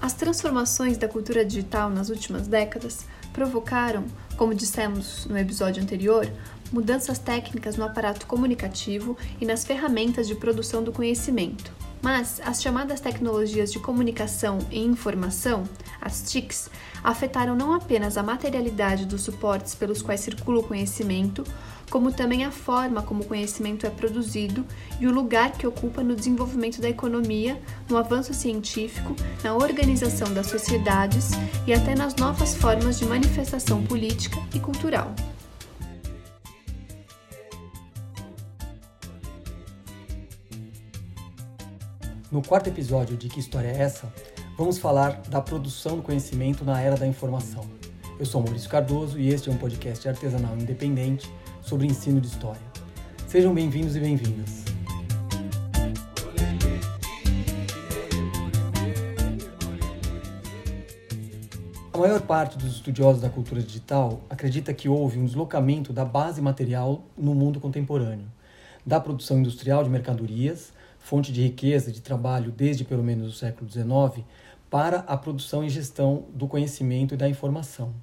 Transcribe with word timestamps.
As 0.00 0.14
transformações 0.14 0.96
da 0.96 1.08
cultura 1.08 1.44
digital 1.44 1.90
nas 1.90 2.08
últimas 2.08 2.46
décadas 2.46 3.04
provocaram, 3.32 4.04
como 4.36 4.54
dissemos 4.54 5.26
no 5.26 5.36
episódio 5.36 5.82
anterior, 5.82 6.30
mudanças 6.72 7.18
técnicas 7.18 7.76
no 7.76 7.84
aparato 7.84 8.24
comunicativo 8.26 9.16
e 9.40 9.44
nas 9.44 9.64
ferramentas 9.64 10.28
de 10.28 10.36
produção 10.36 10.84
do 10.84 10.92
conhecimento. 10.92 11.72
Mas 12.00 12.40
as 12.44 12.62
chamadas 12.62 13.00
tecnologias 13.00 13.72
de 13.72 13.80
comunicação 13.80 14.58
e 14.70 14.78
informação, 14.78 15.64
as 16.00 16.22
TICs, 16.30 16.70
afetaram 17.02 17.56
não 17.56 17.72
apenas 17.72 18.16
a 18.16 18.22
materialidade 18.22 19.04
dos 19.04 19.22
suportes 19.22 19.74
pelos 19.74 20.00
quais 20.00 20.20
circula 20.20 20.60
o 20.60 20.64
conhecimento, 20.64 21.42
como 21.88 22.12
também 22.12 22.44
a 22.44 22.50
forma 22.50 23.02
como 23.02 23.22
o 23.22 23.26
conhecimento 23.26 23.86
é 23.86 23.90
produzido 23.90 24.64
e 25.00 25.06
o 25.06 25.12
lugar 25.12 25.52
que 25.52 25.66
ocupa 25.66 26.02
no 26.02 26.14
desenvolvimento 26.14 26.80
da 26.80 26.88
economia, 26.88 27.60
no 27.88 27.96
avanço 27.96 28.34
científico, 28.34 29.16
na 29.42 29.54
organização 29.54 30.32
das 30.32 30.46
sociedades 30.46 31.30
e 31.66 31.72
até 31.72 31.94
nas 31.94 32.14
novas 32.16 32.54
formas 32.54 32.98
de 32.98 33.06
manifestação 33.06 33.82
política 33.84 34.38
e 34.54 34.60
cultural. 34.60 35.14
No 42.30 42.42
quarto 42.42 42.68
episódio 42.68 43.16
de 43.16 43.26
Que 43.28 43.40
História 43.40 43.68
é 43.68 43.80
Essa? 43.80 44.12
Vamos 44.58 44.76
falar 44.76 45.22
da 45.28 45.40
produção 45.40 45.96
do 45.96 46.02
conhecimento 46.02 46.62
na 46.62 46.78
era 46.78 46.94
da 46.94 47.06
informação. 47.06 47.64
Eu 48.18 48.26
sou 48.26 48.42
Maurício 48.42 48.68
Cardoso 48.68 49.18
e 49.18 49.28
este 49.28 49.48
é 49.48 49.52
um 49.52 49.56
podcast 49.56 50.06
artesanal 50.06 50.54
independente 50.58 51.30
sobre 51.62 51.86
ensino 51.86 52.20
de 52.20 52.26
história. 52.26 52.60
Sejam 53.26 53.54
bem-vindos 53.54 53.96
e 53.96 54.00
bem-vindas. 54.00 54.64
A 61.92 61.98
maior 61.98 62.20
parte 62.22 62.56
dos 62.56 62.76
estudiosos 62.76 63.20
da 63.20 63.28
cultura 63.28 63.60
digital 63.60 64.20
acredita 64.30 64.72
que 64.72 64.88
houve 64.88 65.18
um 65.18 65.24
deslocamento 65.24 65.92
da 65.92 66.04
base 66.04 66.40
material 66.40 67.04
no 67.16 67.34
mundo 67.34 67.60
contemporâneo, 67.60 68.26
da 68.86 69.00
produção 69.00 69.38
industrial 69.38 69.82
de 69.82 69.90
mercadorias 69.90 70.72
fonte 70.98 71.32
de 71.32 71.42
riqueza 71.42 71.90
de 71.90 72.02
trabalho 72.02 72.52
desde 72.52 72.84
pelo 72.84 73.02
menos 73.02 73.34
o 73.34 73.36
século 73.36 73.70
XIX, 73.70 74.26
para 74.68 74.98
a 75.00 75.16
produção 75.16 75.64
e 75.64 75.70
gestão 75.70 76.26
do 76.34 76.46
conhecimento 76.46 77.14
e 77.14 77.16
da 77.16 77.28
informação. 77.28 77.94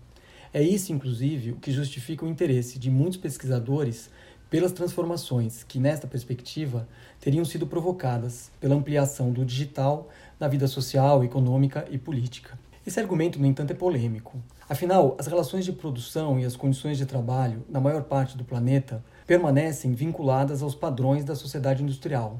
É 0.56 0.64
isso, 0.64 0.94
inclusive, 0.94 1.52
o 1.52 1.58
que 1.58 1.70
justifica 1.70 2.24
o 2.24 2.30
interesse 2.30 2.80
de 2.80 2.90
muitos 2.90 3.18
pesquisadores 3.18 4.10
pelas 4.50 4.72
transformações 4.72 5.64
que, 5.64 5.78
nesta 5.78 6.08
perspectiva, 6.08 6.88
teriam 7.20 7.44
sido 7.44 7.68
provocadas 7.68 8.50
pela 8.58 8.74
ampliação 8.74 9.34
do 9.34 9.44
digital 9.44 10.08
na 10.40 10.48
vida 10.48 10.66
social, 10.66 11.26
econômica 11.26 11.86
e 11.92 11.98
política. 11.98 12.58
Esse 12.88 13.02
argumento, 13.02 13.38
no 13.38 13.46
entanto, 13.46 13.72
é 13.72 13.74
polêmico. 13.74 14.42
Afinal, 14.70 15.18
as 15.20 15.28
relações 15.28 15.66
de 15.66 15.74
produção 15.74 16.40
e 16.40 16.46
as 16.46 16.56
condições 16.56 16.98
de 16.98 17.06
trabalho 17.06 17.66
na 17.68 17.82
maior 17.82 18.04
parte 18.04 18.38
do 18.38 18.46
planeta 18.46 19.04
permanecem 19.28 19.92
vinculadas 19.92 20.64
aos 20.64 20.74
padrões 20.74 21.26
da 21.26 21.36
sociedade 21.36 21.84
industrial, 21.84 22.40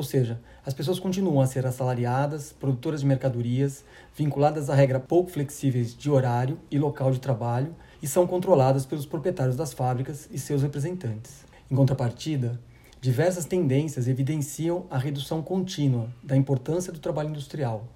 ou 0.00 0.04
seja, 0.04 0.40
as 0.64 0.72
pessoas 0.72 0.98
continuam 0.98 1.42
a 1.42 1.46
ser 1.46 1.66
assalariadas, 1.66 2.54
produtoras 2.58 3.00
de 3.00 3.06
mercadorias, 3.06 3.84
vinculadas 4.16 4.70
a 4.70 4.74
regras 4.74 5.02
pouco 5.06 5.30
flexíveis 5.30 5.94
de 5.94 6.10
horário 6.10 6.58
e 6.70 6.78
local 6.78 7.10
de 7.12 7.20
trabalho 7.20 7.76
e 8.02 8.08
são 8.08 8.26
controladas 8.26 8.86
pelos 8.86 9.04
proprietários 9.04 9.56
das 9.56 9.74
fábricas 9.74 10.26
e 10.32 10.38
seus 10.38 10.62
representantes. 10.62 11.44
Em 11.70 11.76
contrapartida, 11.76 12.58
diversas 12.98 13.44
tendências 13.44 14.08
evidenciam 14.08 14.86
a 14.88 14.96
redução 14.96 15.42
contínua 15.42 16.08
da 16.22 16.34
importância 16.34 16.90
do 16.90 16.98
trabalho 16.98 17.28
industrial, 17.28 17.86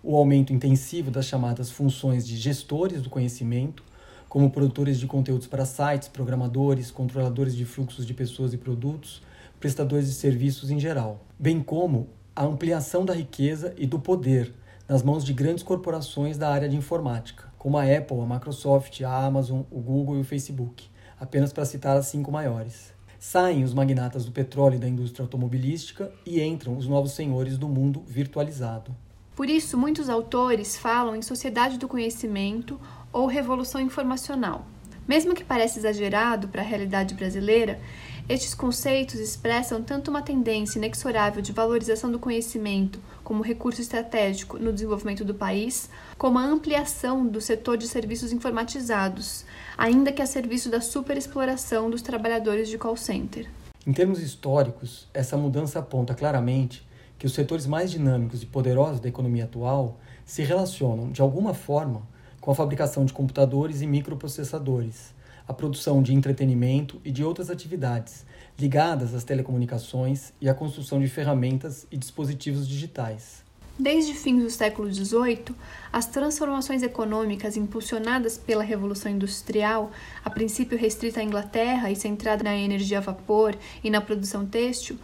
o 0.00 0.16
aumento 0.16 0.52
intensivo 0.52 1.10
das 1.10 1.26
chamadas 1.26 1.72
funções 1.72 2.24
de 2.24 2.36
gestores 2.36 3.02
do 3.02 3.10
conhecimento, 3.10 3.82
como 4.28 4.48
produtores 4.48 5.00
de 5.00 5.08
conteúdos 5.08 5.48
para 5.48 5.66
sites, 5.66 6.06
programadores, 6.06 6.92
controladores 6.92 7.56
de 7.56 7.64
fluxos 7.64 8.06
de 8.06 8.14
pessoas 8.14 8.52
e 8.52 8.56
produtos, 8.56 9.20
prestadores 9.58 10.06
de 10.06 10.14
serviços 10.14 10.70
em 10.70 10.78
geral, 10.78 11.24
bem 11.38 11.62
como 11.62 12.08
a 12.34 12.44
ampliação 12.44 13.04
da 13.04 13.14
riqueza 13.14 13.72
e 13.76 13.86
do 13.86 13.98
poder 13.98 14.52
nas 14.88 15.02
mãos 15.02 15.24
de 15.24 15.32
grandes 15.32 15.62
corporações 15.62 16.36
da 16.36 16.50
área 16.50 16.68
de 16.68 16.76
informática, 16.76 17.52
como 17.58 17.76
a 17.76 17.84
Apple, 17.84 18.20
a 18.20 18.26
Microsoft, 18.26 19.00
a 19.02 19.26
Amazon, 19.26 19.62
o 19.70 19.80
Google 19.80 20.16
e 20.16 20.20
o 20.20 20.24
Facebook, 20.24 20.88
apenas 21.20 21.52
para 21.52 21.64
citar 21.64 21.96
as 21.96 22.06
cinco 22.06 22.32
maiores. 22.32 22.92
Saem 23.20 23.64
os 23.64 23.74
magnatas 23.74 24.24
do 24.24 24.32
petróleo 24.32 24.76
e 24.76 24.78
da 24.78 24.88
indústria 24.88 25.24
automobilística 25.24 26.10
e 26.24 26.40
entram 26.40 26.76
os 26.76 26.86
novos 26.86 27.12
senhores 27.12 27.58
do 27.58 27.68
mundo 27.68 28.02
virtualizado. 28.06 28.94
Por 29.36 29.48
isso, 29.48 29.76
muitos 29.76 30.08
autores 30.08 30.76
falam 30.76 31.14
em 31.14 31.22
sociedade 31.22 31.78
do 31.78 31.86
conhecimento 31.86 32.80
ou 33.12 33.26
revolução 33.26 33.80
informacional. 33.80 34.66
Mesmo 35.06 35.34
que 35.34 35.44
pareça 35.44 35.78
exagerado 35.78 36.48
para 36.48 36.60
a 36.60 36.64
realidade 36.64 37.14
brasileira, 37.14 37.80
estes 38.28 38.54
conceitos 38.54 39.18
expressam 39.18 39.82
tanto 39.82 40.10
uma 40.10 40.20
tendência 40.20 40.78
inexorável 40.78 41.40
de 41.40 41.50
valorização 41.50 42.12
do 42.12 42.18
conhecimento 42.18 43.00
como 43.24 43.42
recurso 43.42 43.80
estratégico 43.80 44.58
no 44.58 44.70
desenvolvimento 44.70 45.24
do 45.24 45.34
país, 45.34 45.88
como 46.18 46.38
a 46.38 46.44
ampliação 46.44 47.26
do 47.26 47.40
setor 47.40 47.78
de 47.78 47.88
serviços 47.88 48.30
informatizados, 48.30 49.46
ainda 49.78 50.12
que 50.12 50.20
a 50.20 50.26
serviço 50.26 50.68
da 50.68 50.82
superexploração 50.82 51.88
dos 51.88 52.02
trabalhadores 52.02 52.68
de 52.68 52.76
call 52.76 52.98
center. 52.98 53.48
Em 53.86 53.92
termos 53.94 54.20
históricos, 54.20 55.08
essa 55.14 55.38
mudança 55.38 55.78
aponta 55.78 56.14
claramente 56.14 56.86
que 57.18 57.26
os 57.26 57.32
setores 57.32 57.66
mais 57.66 57.90
dinâmicos 57.90 58.42
e 58.42 58.46
poderosos 58.46 59.00
da 59.00 59.08
economia 59.08 59.44
atual 59.44 59.98
se 60.26 60.42
relacionam, 60.42 61.10
de 61.10 61.22
alguma 61.22 61.54
forma, 61.54 62.02
com 62.42 62.50
a 62.50 62.54
fabricação 62.54 63.06
de 63.06 63.12
computadores 63.14 63.80
e 63.80 63.86
microprocessadores 63.86 65.16
a 65.48 65.54
produção 65.54 66.02
de 66.02 66.14
entretenimento 66.14 67.00
e 67.02 67.10
de 67.10 67.24
outras 67.24 67.48
atividades 67.48 68.26
ligadas 68.58 69.14
às 69.14 69.24
telecomunicações 69.24 70.32
e 70.40 70.48
à 70.48 70.54
construção 70.54 71.00
de 71.00 71.08
ferramentas 71.08 71.86
e 71.90 71.96
dispositivos 71.96 72.68
digitais. 72.68 73.42
Desde 73.78 74.12
fins 74.12 74.42
do 74.42 74.50
século 74.50 74.92
XVIII, 74.92 75.54
as 75.92 76.06
transformações 76.06 76.82
econômicas 76.82 77.56
impulsionadas 77.56 78.36
pela 78.36 78.64
Revolução 78.64 79.10
Industrial, 79.10 79.92
a 80.24 80.28
princípio 80.28 80.76
restrita 80.76 81.20
à 81.20 81.22
Inglaterra 81.22 81.88
e 81.88 81.94
centrada 81.94 82.42
na 82.42 82.56
energia 82.56 82.98
a 82.98 83.00
vapor 83.00 83.56
e 83.84 83.88
na 83.88 84.00
produção 84.00 84.44
têxtil, 84.44 84.98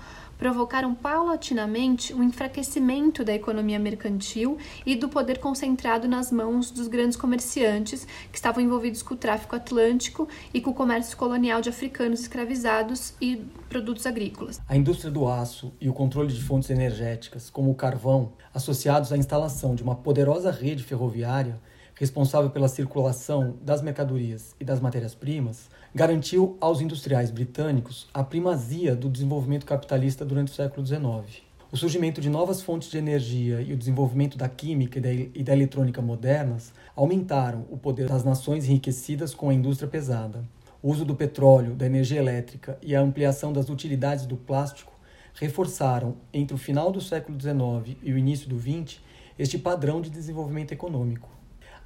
provocaram 0.44 0.94
paulatinamente 0.94 2.12
um 2.12 2.22
enfraquecimento 2.22 3.24
da 3.24 3.32
economia 3.32 3.78
mercantil 3.78 4.58
e 4.84 4.94
do 4.94 5.08
poder 5.08 5.38
concentrado 5.38 6.06
nas 6.06 6.30
mãos 6.30 6.70
dos 6.70 6.86
grandes 6.86 7.16
comerciantes 7.16 8.06
que 8.30 8.36
estavam 8.36 8.62
envolvidos 8.62 9.00
com 9.00 9.14
o 9.14 9.16
tráfico 9.16 9.56
atlântico 9.56 10.28
e 10.52 10.60
com 10.60 10.68
o 10.68 10.74
comércio 10.74 11.16
colonial 11.16 11.62
de 11.62 11.70
africanos 11.70 12.20
escravizados 12.20 13.14
e 13.22 13.36
produtos 13.70 14.04
agrícolas. 14.04 14.60
A 14.68 14.76
indústria 14.76 15.10
do 15.10 15.26
aço 15.26 15.72
e 15.80 15.88
o 15.88 15.94
controle 15.94 16.30
de 16.30 16.42
fontes 16.42 16.68
energéticas, 16.68 17.48
como 17.48 17.70
o 17.70 17.74
carvão, 17.74 18.34
associados 18.52 19.14
à 19.14 19.16
instalação 19.16 19.74
de 19.74 19.82
uma 19.82 19.94
poderosa 19.94 20.50
rede 20.50 20.84
ferroviária 20.84 21.58
responsável 21.94 22.50
pela 22.50 22.68
circulação 22.68 23.56
das 23.62 23.80
mercadorias 23.80 24.54
e 24.58 24.64
das 24.64 24.80
matérias-primas, 24.80 25.70
garantiu 25.94 26.56
aos 26.60 26.80
industriais 26.80 27.30
britânicos 27.30 28.08
a 28.12 28.24
primazia 28.24 28.96
do 28.96 29.08
desenvolvimento 29.08 29.64
capitalista 29.64 30.24
durante 30.24 30.50
o 30.50 30.54
século 30.54 30.84
XIX. 30.84 31.44
O 31.70 31.76
surgimento 31.76 32.20
de 32.20 32.28
novas 32.28 32.60
fontes 32.60 32.90
de 32.90 32.98
energia 32.98 33.60
e 33.60 33.72
o 33.72 33.76
desenvolvimento 33.76 34.36
da 34.36 34.48
química 34.48 34.98
e 34.98 35.42
da 35.42 35.52
eletrônica 35.52 36.02
modernas 36.02 36.72
aumentaram 36.96 37.64
o 37.70 37.76
poder 37.76 38.08
das 38.08 38.24
nações 38.24 38.68
enriquecidas 38.68 39.34
com 39.34 39.50
a 39.50 39.54
indústria 39.54 39.88
pesada. 39.88 40.44
O 40.82 40.90
uso 40.90 41.04
do 41.04 41.14
petróleo, 41.14 41.76
da 41.76 41.86
energia 41.86 42.18
elétrica 42.18 42.76
e 42.82 42.94
a 42.96 43.00
ampliação 43.00 43.52
das 43.52 43.68
utilidades 43.68 44.26
do 44.26 44.36
plástico 44.36 44.92
reforçaram, 45.34 46.16
entre 46.32 46.54
o 46.54 46.58
final 46.58 46.90
do 46.90 47.00
século 47.00 47.40
XIX 47.40 47.96
e 48.02 48.12
o 48.12 48.18
início 48.18 48.48
do 48.48 48.58
XX, 48.58 49.00
este 49.38 49.58
padrão 49.58 50.00
de 50.00 50.10
desenvolvimento 50.10 50.72
econômico. 50.72 51.28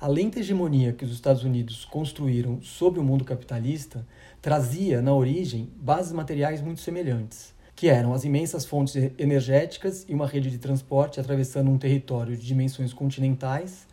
A 0.00 0.06
lenta 0.06 0.38
hegemonia 0.38 0.92
que 0.92 1.04
os 1.04 1.10
Estados 1.10 1.42
Unidos 1.42 1.84
construíram 1.84 2.62
sobre 2.62 3.00
o 3.00 3.02
mundo 3.02 3.24
capitalista 3.24 4.06
trazia, 4.40 5.02
na 5.02 5.12
origem, 5.12 5.70
bases 5.74 6.12
materiais 6.12 6.62
muito 6.62 6.80
semelhantes, 6.80 7.52
que 7.74 7.88
eram 7.88 8.14
as 8.14 8.22
imensas 8.22 8.64
fontes 8.64 8.94
energéticas 9.18 10.06
e 10.08 10.14
uma 10.14 10.28
rede 10.28 10.52
de 10.52 10.58
transporte 10.58 11.18
atravessando 11.18 11.68
um 11.68 11.76
território 11.76 12.36
de 12.36 12.46
dimensões 12.46 12.92
continentais, 12.94 13.88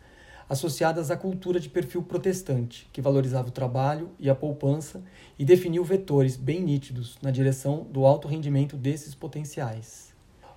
associadas 0.48 1.10
à 1.10 1.16
cultura 1.16 1.58
de 1.58 1.68
perfil 1.68 2.04
protestante, 2.04 2.88
que 2.92 3.02
valorizava 3.02 3.48
o 3.48 3.50
trabalho 3.50 4.10
e 4.16 4.30
a 4.30 4.34
poupança 4.34 5.02
e 5.36 5.44
definiu 5.44 5.82
vetores 5.82 6.36
bem 6.36 6.62
nítidos 6.62 7.18
na 7.20 7.32
direção 7.32 7.84
do 7.90 8.06
alto 8.06 8.28
rendimento 8.28 8.76
desses 8.76 9.12
potenciais. 9.12 10.05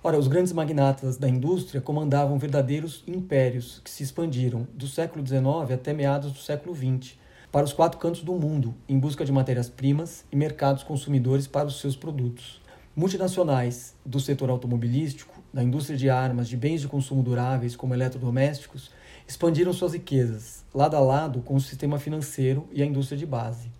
Ora, 0.02 0.18
os 0.18 0.28
grandes 0.28 0.54
magnatas 0.54 1.18
da 1.18 1.28
indústria 1.28 1.78
comandavam 1.78 2.38
verdadeiros 2.38 3.04
impérios 3.06 3.82
que 3.84 3.90
se 3.90 4.02
expandiram 4.02 4.66
do 4.72 4.86
século 4.86 5.26
XIX 5.26 5.74
até 5.74 5.92
meados 5.92 6.32
do 6.32 6.38
século 6.38 6.74
XX 6.74 7.18
para 7.52 7.66
os 7.66 7.74
quatro 7.74 7.98
cantos 7.98 8.22
do 8.22 8.32
mundo 8.32 8.74
em 8.88 8.98
busca 8.98 9.26
de 9.26 9.32
matérias-primas 9.32 10.24
e 10.32 10.36
mercados 10.36 10.82
consumidores 10.82 11.46
para 11.46 11.68
os 11.68 11.80
seus 11.80 11.96
produtos. 11.96 12.62
Multinacionais 12.96 13.94
do 14.02 14.18
setor 14.18 14.48
automobilístico 14.48 15.38
da 15.52 15.62
indústria 15.62 15.98
de 15.98 16.08
armas, 16.08 16.48
de 16.48 16.56
bens 16.56 16.80
de 16.80 16.88
consumo 16.88 17.22
duráveis 17.22 17.76
como 17.76 17.92
eletrodomésticos, 17.92 18.90
expandiram 19.28 19.70
suas 19.70 19.92
riquezas, 19.92 20.64
lado 20.74 20.96
a 20.96 21.00
lado 21.00 21.42
com 21.42 21.56
o 21.56 21.60
sistema 21.60 21.98
financeiro 21.98 22.66
e 22.72 22.82
a 22.82 22.86
indústria 22.86 23.18
de 23.18 23.26
base. 23.26 23.70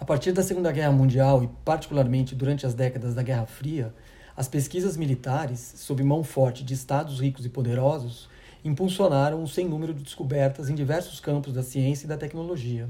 A 0.00 0.04
partir 0.04 0.32
da 0.32 0.42
Segunda 0.42 0.72
Guerra 0.72 0.90
Mundial 0.90 1.44
e 1.44 1.50
particularmente 1.64 2.34
durante 2.34 2.66
as 2.66 2.74
décadas 2.74 3.14
da 3.14 3.22
Guerra 3.22 3.46
Fria, 3.46 3.94
as 4.36 4.48
pesquisas 4.48 4.96
militares, 4.96 5.74
sob 5.76 6.02
mão 6.02 6.24
forte 6.24 6.64
de 6.64 6.74
estados 6.74 7.20
ricos 7.20 7.46
e 7.46 7.48
poderosos, 7.48 8.28
impulsionaram 8.64 9.40
um 9.40 9.46
sem 9.46 9.68
número 9.68 9.94
de 9.94 10.02
descobertas 10.02 10.68
em 10.68 10.74
diversos 10.74 11.20
campos 11.20 11.52
da 11.52 11.62
ciência 11.62 12.06
e 12.06 12.08
da 12.08 12.16
tecnologia. 12.16 12.88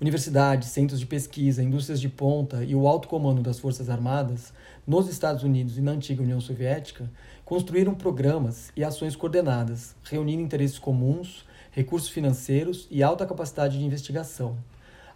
Universidades, 0.00 0.70
centros 0.70 0.98
de 0.98 1.06
pesquisa, 1.06 1.62
indústrias 1.62 2.00
de 2.00 2.08
ponta 2.08 2.64
e 2.64 2.74
o 2.74 2.88
alto 2.88 3.06
comando 3.06 3.42
das 3.42 3.58
Forças 3.58 3.90
Armadas, 3.90 4.52
nos 4.86 5.08
Estados 5.08 5.42
Unidos 5.42 5.76
e 5.76 5.82
na 5.82 5.92
antiga 5.92 6.22
União 6.22 6.40
Soviética, 6.40 7.08
construíram 7.44 7.94
programas 7.94 8.72
e 8.74 8.82
ações 8.82 9.14
coordenadas, 9.14 9.94
reunindo 10.04 10.42
interesses 10.42 10.78
comuns, 10.78 11.44
recursos 11.70 12.08
financeiros 12.08 12.88
e 12.90 13.02
alta 13.02 13.26
capacidade 13.26 13.78
de 13.78 13.84
investigação. 13.84 14.56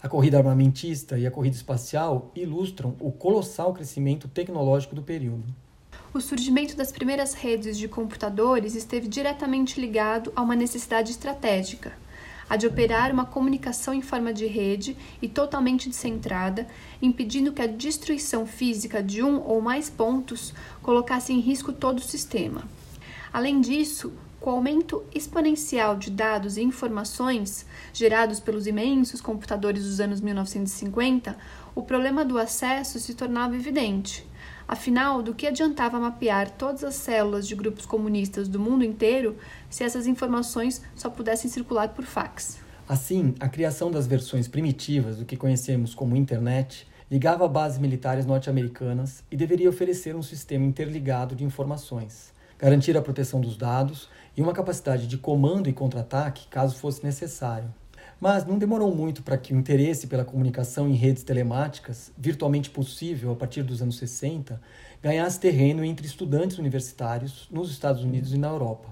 A 0.02 0.08
corrida 0.08 0.38
armamentista 0.38 1.18
e 1.18 1.26
a 1.26 1.30
corrida 1.30 1.56
espacial 1.56 2.30
ilustram 2.34 2.94
o 3.00 3.10
colossal 3.10 3.72
crescimento 3.72 4.28
tecnológico 4.28 4.94
do 4.94 5.02
período. 5.02 5.44
O 6.12 6.20
surgimento 6.20 6.76
das 6.76 6.92
primeiras 6.92 7.34
redes 7.34 7.76
de 7.76 7.88
computadores 7.88 8.74
esteve 8.74 9.08
diretamente 9.08 9.80
ligado 9.80 10.32
a 10.36 10.42
uma 10.42 10.54
necessidade 10.54 11.10
estratégica, 11.10 11.92
a 12.48 12.56
de 12.56 12.66
operar 12.66 13.10
uma 13.10 13.24
comunicação 13.24 13.92
em 13.92 14.02
forma 14.02 14.32
de 14.32 14.46
rede 14.46 14.96
e 15.20 15.28
totalmente 15.28 15.88
descentrada, 15.88 16.66
impedindo 17.02 17.52
que 17.52 17.62
a 17.62 17.66
destruição 17.66 18.46
física 18.46 19.02
de 19.02 19.22
um 19.22 19.42
ou 19.42 19.60
mais 19.60 19.90
pontos 19.90 20.54
colocasse 20.82 21.32
em 21.32 21.40
risco 21.40 21.72
todo 21.72 21.98
o 21.98 22.02
sistema. 22.02 22.64
Além 23.32 23.60
disso, 23.60 24.12
com 24.40 24.50
o 24.50 24.54
aumento 24.54 25.02
exponencial 25.14 25.96
de 25.96 26.10
dados 26.10 26.56
e 26.56 26.62
informações 26.62 27.66
gerados 27.92 28.40
pelos 28.40 28.66
imensos 28.66 29.20
computadores 29.20 29.84
dos 29.84 30.00
anos 30.00 30.20
1950, 30.20 31.36
o 31.74 31.82
problema 31.82 32.24
do 32.24 32.38
acesso 32.38 32.98
se 32.98 33.14
tornava 33.14 33.56
evidente. 33.56 34.26
Afinal, 34.68 35.22
do 35.22 35.34
que 35.34 35.46
adiantava 35.46 36.00
mapear 36.00 36.50
todas 36.50 36.82
as 36.82 36.96
células 36.96 37.46
de 37.46 37.54
grupos 37.54 37.86
comunistas 37.86 38.48
do 38.48 38.58
mundo 38.58 38.84
inteiro 38.84 39.36
se 39.70 39.84
essas 39.84 40.06
informações 40.06 40.82
só 40.96 41.08
pudessem 41.08 41.50
circular 41.50 41.90
por 41.90 42.04
fax? 42.04 42.58
Assim, 42.88 43.34
a 43.38 43.48
criação 43.48 43.90
das 43.90 44.06
versões 44.06 44.48
primitivas 44.48 45.16
do 45.16 45.24
que 45.24 45.36
conhecemos 45.36 45.94
como 45.94 46.16
internet 46.16 46.86
ligava 47.10 47.46
bases 47.46 47.78
militares 47.78 48.26
norte-americanas 48.26 49.22
e 49.30 49.36
deveria 49.36 49.68
oferecer 49.68 50.16
um 50.16 50.22
sistema 50.22 50.64
interligado 50.64 51.36
de 51.36 51.44
informações, 51.44 52.32
garantir 52.58 52.96
a 52.96 53.02
proteção 53.02 53.40
dos 53.40 53.56
dados 53.56 54.08
e 54.36 54.42
uma 54.42 54.52
capacidade 54.52 55.06
de 55.06 55.16
comando 55.16 55.68
e 55.68 55.72
contra-ataque 55.72 56.46
caso 56.48 56.76
fosse 56.76 57.02
necessário. 57.02 57.72
Mas 58.20 58.46
não 58.46 58.58
demorou 58.58 58.94
muito 58.94 59.22
para 59.22 59.36
que 59.36 59.52
o 59.52 59.58
interesse 59.58 60.06
pela 60.06 60.24
comunicação 60.24 60.88
em 60.88 60.94
redes 60.94 61.22
telemáticas, 61.22 62.12
virtualmente 62.16 62.70
possível 62.70 63.32
a 63.32 63.36
partir 63.36 63.62
dos 63.62 63.82
anos 63.82 63.98
60, 63.98 64.60
ganhasse 65.02 65.38
terreno 65.38 65.84
entre 65.84 66.06
estudantes 66.06 66.58
universitários 66.58 67.48
nos 67.50 67.70
Estados 67.70 68.02
Unidos 68.02 68.32
e 68.32 68.38
na 68.38 68.48
Europa, 68.48 68.88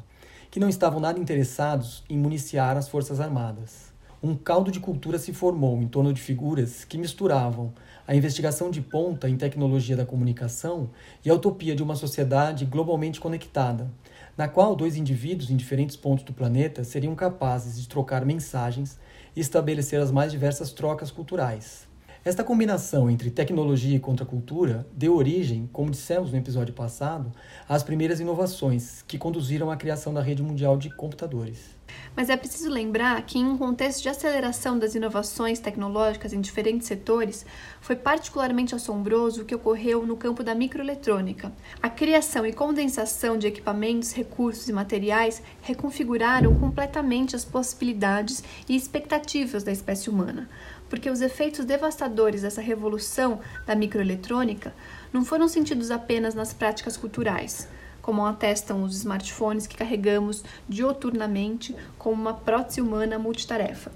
que 0.50 0.60
não 0.60 0.68
estavam 0.68 1.00
nada 1.00 1.18
interessados 1.18 2.04
em 2.08 2.18
municiar 2.18 2.76
as 2.76 2.88
Forças 2.88 3.18
Armadas. 3.18 3.92
Um 4.22 4.34
caldo 4.34 4.70
de 4.70 4.80
cultura 4.80 5.18
se 5.18 5.34
formou 5.34 5.82
em 5.82 5.86
torno 5.86 6.12
de 6.12 6.20
figuras 6.20 6.84
que 6.84 6.96
misturavam 6.96 7.72
a 8.06 8.14
investigação 8.14 8.70
de 8.70 8.80
ponta 8.80 9.28
em 9.28 9.36
tecnologia 9.36 9.96
da 9.96 10.06
comunicação 10.06 10.90
e 11.24 11.28
a 11.28 11.34
utopia 11.34 11.74
de 11.74 11.82
uma 11.82 11.96
sociedade 11.96 12.64
globalmente 12.64 13.20
conectada, 13.20 13.90
na 14.36 14.48
qual 14.48 14.74
dois 14.74 14.96
indivíduos 14.96 15.50
em 15.50 15.56
diferentes 15.56 15.96
pontos 15.96 16.24
do 16.24 16.32
planeta 16.32 16.84
seriam 16.84 17.14
capazes 17.14 17.80
de 17.80 17.88
trocar 17.88 18.24
mensagens 18.24 18.98
e 19.34 19.40
estabelecer 19.40 20.00
as 20.00 20.10
mais 20.10 20.32
diversas 20.32 20.72
trocas 20.72 21.10
culturais. 21.10 21.86
Esta 22.24 22.42
combinação 22.42 23.10
entre 23.10 23.30
tecnologia 23.30 23.96
e 23.96 24.00
contracultura 24.00 24.86
deu 24.96 25.14
origem, 25.14 25.68
como 25.70 25.90
dissemos 25.90 26.32
no 26.32 26.38
episódio 26.38 26.72
passado, 26.72 27.30
às 27.68 27.82
primeiras 27.82 28.18
inovações 28.18 29.02
que 29.02 29.18
conduziram 29.18 29.70
à 29.70 29.76
criação 29.76 30.14
da 30.14 30.22
rede 30.22 30.42
mundial 30.42 30.78
de 30.78 30.88
computadores. 30.88 31.73
Mas 32.16 32.30
é 32.30 32.36
preciso 32.36 32.70
lembrar 32.70 33.20
que, 33.22 33.38
em 33.38 33.44
um 33.44 33.58
contexto 33.58 34.02
de 34.02 34.08
aceleração 34.08 34.78
das 34.78 34.94
inovações 34.94 35.58
tecnológicas 35.58 36.32
em 36.32 36.40
diferentes 36.40 36.86
setores, 36.86 37.44
foi 37.80 37.96
particularmente 37.96 38.74
assombroso 38.74 39.42
o 39.42 39.44
que 39.44 39.54
ocorreu 39.54 40.06
no 40.06 40.16
campo 40.16 40.42
da 40.42 40.54
microeletrônica. 40.54 41.52
A 41.82 41.90
criação 41.90 42.46
e 42.46 42.52
condensação 42.52 43.36
de 43.36 43.46
equipamentos, 43.46 44.12
recursos 44.12 44.68
e 44.68 44.72
materiais 44.72 45.42
reconfiguraram 45.62 46.54
completamente 46.58 47.34
as 47.34 47.44
possibilidades 47.44 48.44
e 48.68 48.76
expectativas 48.76 49.64
da 49.64 49.72
espécie 49.72 50.08
humana 50.08 50.48
porque 50.88 51.10
os 51.10 51.20
efeitos 51.20 51.64
devastadores 51.64 52.42
dessa 52.42 52.60
revolução 52.60 53.40
da 53.66 53.74
microeletrônica 53.74 54.72
não 55.12 55.24
foram 55.24 55.48
sentidos 55.48 55.90
apenas 55.90 56.34
nas 56.34 56.52
práticas 56.52 56.96
culturais, 56.96 57.68
como 58.04 58.26
atestam 58.26 58.82
os 58.82 58.96
smartphones 58.96 59.66
que 59.66 59.78
carregamos 59.78 60.44
dioturnamente 60.68 61.74
como 61.96 62.20
uma 62.20 62.34
prótese 62.34 62.82
humana 62.82 63.18
multitarefa. 63.18 63.90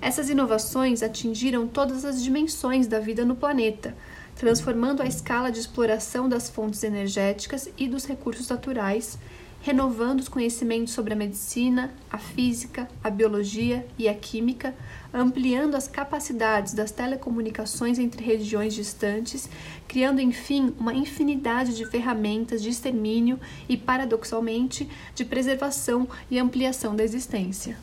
Essas 0.00 0.28
inovações 0.28 1.00
atingiram 1.00 1.68
todas 1.68 2.04
as 2.04 2.20
dimensões 2.20 2.88
da 2.88 2.98
vida 2.98 3.24
no 3.24 3.36
planeta, 3.36 3.96
transformando 4.34 5.00
a 5.00 5.06
escala 5.06 5.52
de 5.52 5.60
exploração 5.60 6.28
das 6.28 6.50
fontes 6.50 6.82
energéticas 6.82 7.68
e 7.78 7.86
dos 7.86 8.04
recursos 8.04 8.48
naturais 8.48 9.16
renovando 9.62 10.18
os 10.18 10.28
conhecimentos 10.28 10.92
sobre 10.92 11.12
a 11.12 11.16
medicina, 11.16 11.94
a 12.10 12.18
física, 12.18 12.88
a 13.02 13.08
biologia 13.08 13.86
e 13.96 14.08
a 14.08 14.14
química, 14.14 14.74
ampliando 15.14 15.76
as 15.76 15.86
capacidades 15.86 16.74
das 16.74 16.90
telecomunicações 16.90 17.98
entre 17.98 18.24
regiões 18.24 18.74
distantes, 18.74 19.48
criando, 19.86 20.20
enfim, 20.20 20.74
uma 20.78 20.92
infinidade 20.92 21.76
de 21.76 21.86
ferramentas 21.86 22.60
de 22.60 22.70
extermínio 22.70 23.38
e, 23.68 23.76
paradoxalmente, 23.76 24.88
de 25.14 25.24
preservação 25.24 26.08
e 26.28 26.40
ampliação 26.40 26.96
da 26.96 27.04
existência. 27.04 27.76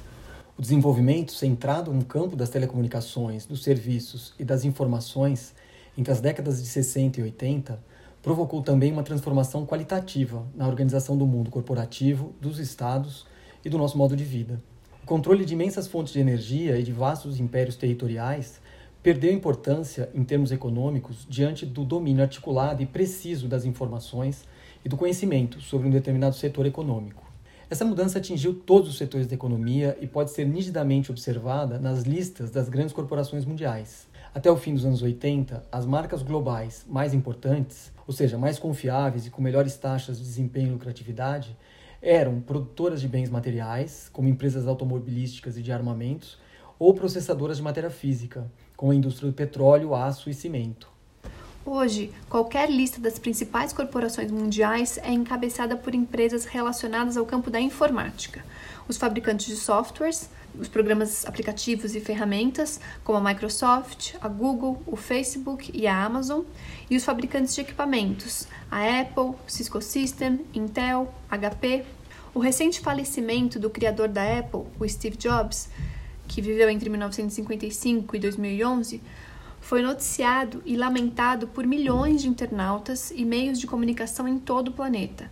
O 0.57 0.61
desenvolvimento 0.61 1.31
centrado 1.31 1.93
no 1.93 2.03
campo 2.03 2.35
das 2.35 2.49
telecomunicações, 2.49 3.45
dos 3.45 3.63
serviços 3.63 4.33
e 4.37 4.43
das 4.43 4.65
informações 4.65 5.53
entre 5.97 6.11
as 6.11 6.19
décadas 6.19 6.61
de 6.61 6.67
60 6.67 7.21
e 7.21 7.23
80 7.23 7.79
provocou 8.21 8.61
também 8.61 8.91
uma 8.91 9.03
transformação 9.03 9.65
qualitativa 9.65 10.45
na 10.55 10.67
organização 10.67 11.17
do 11.17 11.25
mundo 11.25 11.49
corporativo, 11.49 12.33
dos 12.39 12.59
estados 12.59 13.25
e 13.63 13.69
do 13.69 13.77
nosso 13.77 13.97
modo 13.97 14.15
de 14.15 14.23
vida. 14.23 14.61
O 15.03 15.05
controle 15.05 15.45
de 15.45 15.53
imensas 15.53 15.87
fontes 15.87 16.13
de 16.13 16.19
energia 16.19 16.77
e 16.77 16.83
de 16.83 16.91
vastos 16.91 17.39
impérios 17.39 17.75
territoriais 17.75 18.61
perdeu 19.01 19.31
importância 19.31 20.09
em 20.13 20.23
termos 20.23 20.51
econômicos 20.51 21.25
diante 21.29 21.65
do 21.65 21.85
domínio 21.85 22.21
articulado 22.21 22.83
e 22.83 22.85
preciso 22.85 23.47
das 23.47 23.65
informações 23.65 24.45
e 24.83 24.89
do 24.89 24.97
conhecimento 24.97 25.61
sobre 25.61 25.87
um 25.87 25.91
determinado 25.91 26.35
setor 26.35 26.65
econômico. 26.65 27.29
Essa 27.69 27.85
mudança 27.85 28.17
atingiu 28.17 28.53
todos 28.53 28.89
os 28.89 28.97
setores 28.97 29.27
da 29.27 29.35
economia 29.35 29.95
e 30.01 30.07
pode 30.07 30.31
ser 30.31 30.45
nitidamente 30.45 31.11
observada 31.11 31.77
nas 31.77 32.01
listas 32.01 32.49
das 32.49 32.67
grandes 32.67 32.93
corporações 32.93 33.45
mundiais. 33.45 34.07
Até 34.33 34.49
o 34.51 34.57
fim 34.57 34.73
dos 34.73 34.85
anos 34.85 35.01
80, 35.01 35.63
as 35.71 35.85
marcas 35.85 36.23
globais 36.23 36.83
mais 36.89 37.13
importantes, 37.13 37.91
ou 38.09 38.13
seja, 38.13 38.39
mais 38.39 38.57
confiáveis 38.57 39.27
e 39.27 39.29
com 39.29 39.39
melhores 39.39 39.77
taxas 39.77 40.17
de 40.17 40.23
desempenho 40.23 40.69
e 40.69 40.71
lucratividade, 40.71 41.55
eram 42.01 42.41
produtoras 42.41 43.01
de 43.01 43.07
bens 43.07 43.29
materiais, 43.29 44.09
como 44.11 44.27
empresas 44.27 44.65
automobilísticas 44.65 45.55
e 45.57 45.61
de 45.61 45.71
armamentos, 45.71 46.39
ou 46.79 46.91
processadoras 46.95 47.57
de 47.57 47.63
matéria 47.63 47.91
física, 47.91 48.51
como 48.75 48.91
a 48.91 48.95
indústria 48.95 49.29
do 49.29 49.35
petróleo, 49.35 49.93
aço 49.93 50.27
e 50.27 50.33
cimento. 50.33 50.89
Hoje, 51.63 52.11
qualquer 52.27 52.71
lista 52.71 52.99
das 52.99 53.19
principais 53.19 53.71
corporações 53.71 54.31
mundiais 54.31 54.97
é 55.03 55.11
encabeçada 55.11 55.77
por 55.77 55.93
empresas 55.93 56.45
relacionadas 56.45 57.15
ao 57.15 57.27
campo 57.27 57.51
da 57.51 57.61
informática. 57.61 58.43
Os 58.89 58.97
fabricantes 58.97 59.45
de 59.45 59.55
softwares, 59.55 60.31
os 60.59 60.67
programas 60.67 61.23
aplicativos 61.23 61.93
e 61.93 61.99
ferramentas, 61.99 62.79
como 63.03 63.19
a 63.19 63.21
Microsoft, 63.21 64.15
a 64.19 64.27
Google, 64.27 64.81
o 64.87 64.95
Facebook 64.95 65.69
e 65.71 65.85
a 65.85 66.03
Amazon, 66.03 66.41
e 66.89 66.97
os 66.97 67.05
fabricantes 67.05 67.53
de 67.53 67.61
equipamentos, 67.61 68.47
a 68.71 69.01
Apple, 69.01 69.35
Cisco 69.45 69.79
System, 69.79 70.43
Intel, 70.55 71.13
HP. 71.29 71.85
O 72.33 72.39
recente 72.39 72.79
falecimento 72.79 73.59
do 73.59 73.69
criador 73.69 74.07
da 74.07 74.39
Apple, 74.39 74.63
o 74.79 74.89
Steve 74.89 75.17
Jobs, 75.17 75.69
que 76.27 76.41
viveu 76.41 76.67
entre 76.67 76.89
1955 76.89 78.15
e 78.15 78.19
2011, 78.19 79.03
foi 79.61 79.83
noticiado 79.83 80.63
e 80.65 80.75
lamentado 80.75 81.47
por 81.47 81.67
milhões 81.67 82.23
de 82.23 82.27
internautas 82.27 83.11
e 83.11 83.23
meios 83.23 83.59
de 83.59 83.67
comunicação 83.67 84.27
em 84.27 84.39
todo 84.39 84.69
o 84.69 84.73
planeta. 84.73 85.29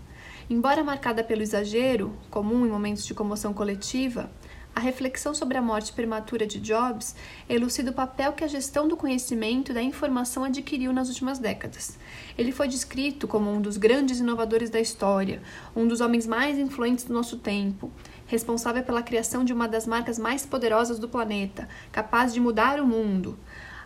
Embora 0.49 0.81
marcada 0.81 1.25
pelo 1.25 1.41
exagero, 1.41 2.17
comum 2.31 2.65
em 2.65 2.69
momentos 2.69 3.05
de 3.05 3.13
comoção 3.13 3.53
coletiva, 3.53 4.31
a 4.73 4.79
reflexão 4.79 5.33
sobre 5.33 5.57
a 5.57 5.61
morte 5.61 5.91
prematura 5.91 6.47
de 6.47 6.57
Jobs 6.57 7.17
elucida 7.49 7.91
o 7.91 7.93
papel 7.93 8.31
que 8.31 8.45
a 8.45 8.47
gestão 8.47 8.87
do 8.87 8.95
conhecimento 8.95 9.71
e 9.71 9.73
da 9.73 9.81
informação 9.81 10.45
adquiriu 10.45 10.93
nas 10.93 11.09
últimas 11.09 11.37
décadas. 11.37 11.99
Ele 12.37 12.53
foi 12.53 12.69
descrito 12.69 13.27
como 13.27 13.51
um 13.51 13.59
dos 13.59 13.75
grandes 13.75 14.19
inovadores 14.21 14.69
da 14.69 14.79
história, 14.79 15.41
um 15.75 15.85
dos 15.85 15.99
homens 15.99 16.25
mais 16.25 16.57
influentes 16.57 17.03
do 17.03 17.13
nosso 17.13 17.35
tempo, 17.39 17.91
responsável 18.25 18.83
pela 18.83 19.03
criação 19.03 19.43
de 19.43 19.51
uma 19.51 19.67
das 19.67 19.85
marcas 19.85 20.17
mais 20.17 20.45
poderosas 20.45 20.97
do 20.97 21.09
planeta, 21.09 21.67
capaz 21.91 22.33
de 22.33 22.39
mudar 22.39 22.79
o 22.79 22.87
mundo. 22.87 23.37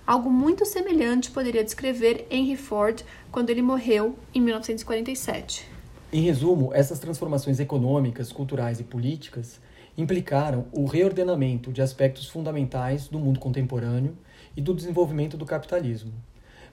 Algo 0.05 0.29
muito 0.29 0.63
semelhante 0.63 1.31
poderia 1.31 1.63
descrever 1.63 2.27
Henry 2.29 2.55
Ford 2.55 3.03
quando 3.31 3.49
ele 3.49 3.63
morreu 3.63 4.15
em 4.31 4.41
1947. 4.41 5.70
Em 6.13 6.19
resumo, 6.19 6.71
essas 6.73 6.99
transformações 6.99 7.61
econômicas, 7.61 8.33
culturais 8.33 8.81
e 8.81 8.83
políticas 8.83 9.61
implicaram 9.97 10.65
o 10.73 10.85
reordenamento 10.85 11.71
de 11.71 11.81
aspectos 11.81 12.27
fundamentais 12.27 13.07
do 13.07 13.17
mundo 13.17 13.39
contemporâneo 13.39 14.17
e 14.53 14.59
do 14.59 14.73
desenvolvimento 14.73 15.37
do 15.37 15.45
capitalismo. 15.45 16.11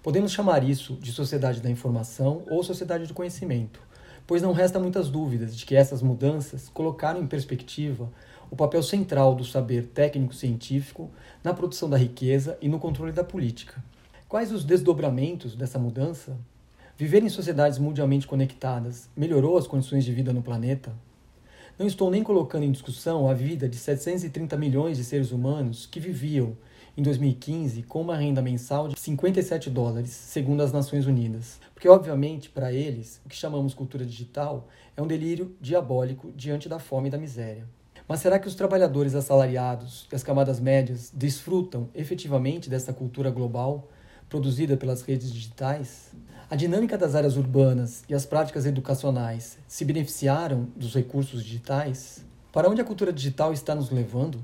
Podemos 0.02 0.32
chamar 0.32 0.68
isso 0.68 0.94
de 0.94 1.12
sociedade 1.12 1.60
da 1.60 1.70
informação 1.70 2.42
ou 2.50 2.64
sociedade 2.64 3.06
do 3.06 3.14
conhecimento, 3.14 3.80
pois 4.26 4.42
não 4.42 4.52
resta 4.52 4.80
muitas 4.80 5.08
dúvidas 5.08 5.56
de 5.56 5.64
que 5.64 5.76
essas 5.76 6.02
mudanças 6.02 6.68
colocaram 6.68 7.22
em 7.22 7.26
perspectiva 7.28 8.10
o 8.50 8.56
papel 8.56 8.82
central 8.82 9.36
do 9.36 9.44
saber 9.44 9.86
técnico-científico 9.94 11.12
na 11.44 11.54
produção 11.54 11.88
da 11.88 11.96
riqueza 11.96 12.58
e 12.60 12.68
no 12.68 12.80
controle 12.80 13.12
da 13.12 13.22
política. 13.22 13.84
Quais 14.28 14.50
os 14.50 14.64
desdobramentos 14.64 15.54
dessa 15.54 15.78
mudança? 15.78 16.36
Viver 16.98 17.22
em 17.22 17.28
sociedades 17.28 17.78
mundialmente 17.78 18.26
conectadas 18.26 19.08
melhorou 19.16 19.56
as 19.56 19.68
condições 19.68 20.04
de 20.04 20.12
vida 20.12 20.32
no 20.32 20.42
planeta? 20.42 20.92
Não 21.78 21.86
estou 21.86 22.10
nem 22.10 22.24
colocando 22.24 22.64
em 22.64 22.72
discussão 22.72 23.28
a 23.28 23.34
vida 23.34 23.68
de 23.68 23.76
730 23.76 24.56
milhões 24.56 24.96
de 24.96 25.04
seres 25.04 25.30
humanos 25.30 25.86
que 25.86 26.00
viviam 26.00 26.56
em 26.96 27.02
2015 27.04 27.84
com 27.84 28.00
uma 28.00 28.16
renda 28.16 28.42
mensal 28.42 28.88
de 28.88 28.98
57 28.98 29.70
dólares, 29.70 30.10
segundo 30.10 30.60
as 30.60 30.72
Nações 30.72 31.06
Unidas. 31.06 31.60
Porque, 31.72 31.88
obviamente, 31.88 32.50
para 32.50 32.72
eles, 32.72 33.20
o 33.24 33.28
que 33.28 33.36
chamamos 33.36 33.74
cultura 33.74 34.04
digital 34.04 34.66
é 34.96 35.00
um 35.00 35.06
delírio 35.06 35.54
diabólico 35.60 36.32
diante 36.34 36.68
da 36.68 36.80
fome 36.80 37.06
e 37.06 37.12
da 37.12 37.16
miséria. 37.16 37.64
Mas 38.08 38.18
será 38.18 38.40
que 38.40 38.48
os 38.48 38.56
trabalhadores 38.56 39.14
assalariados 39.14 40.08
e 40.10 40.16
as 40.16 40.24
camadas 40.24 40.58
médias 40.58 41.12
desfrutam 41.14 41.90
efetivamente 41.94 42.68
dessa 42.68 42.92
cultura 42.92 43.30
global 43.30 43.88
produzida 44.28 44.76
pelas 44.76 45.02
redes 45.02 45.32
digitais? 45.32 46.10
A 46.50 46.56
dinâmica 46.56 46.96
das 46.96 47.14
áreas 47.14 47.36
urbanas 47.36 48.04
e 48.08 48.14
as 48.14 48.24
práticas 48.24 48.64
educacionais 48.64 49.58
se 49.68 49.84
beneficiaram 49.84 50.66
dos 50.74 50.94
recursos 50.94 51.44
digitais? 51.44 52.24
Para 52.50 52.70
onde 52.70 52.80
a 52.80 52.84
cultura 52.86 53.12
digital 53.12 53.52
está 53.52 53.74
nos 53.74 53.90
levando? 53.90 54.42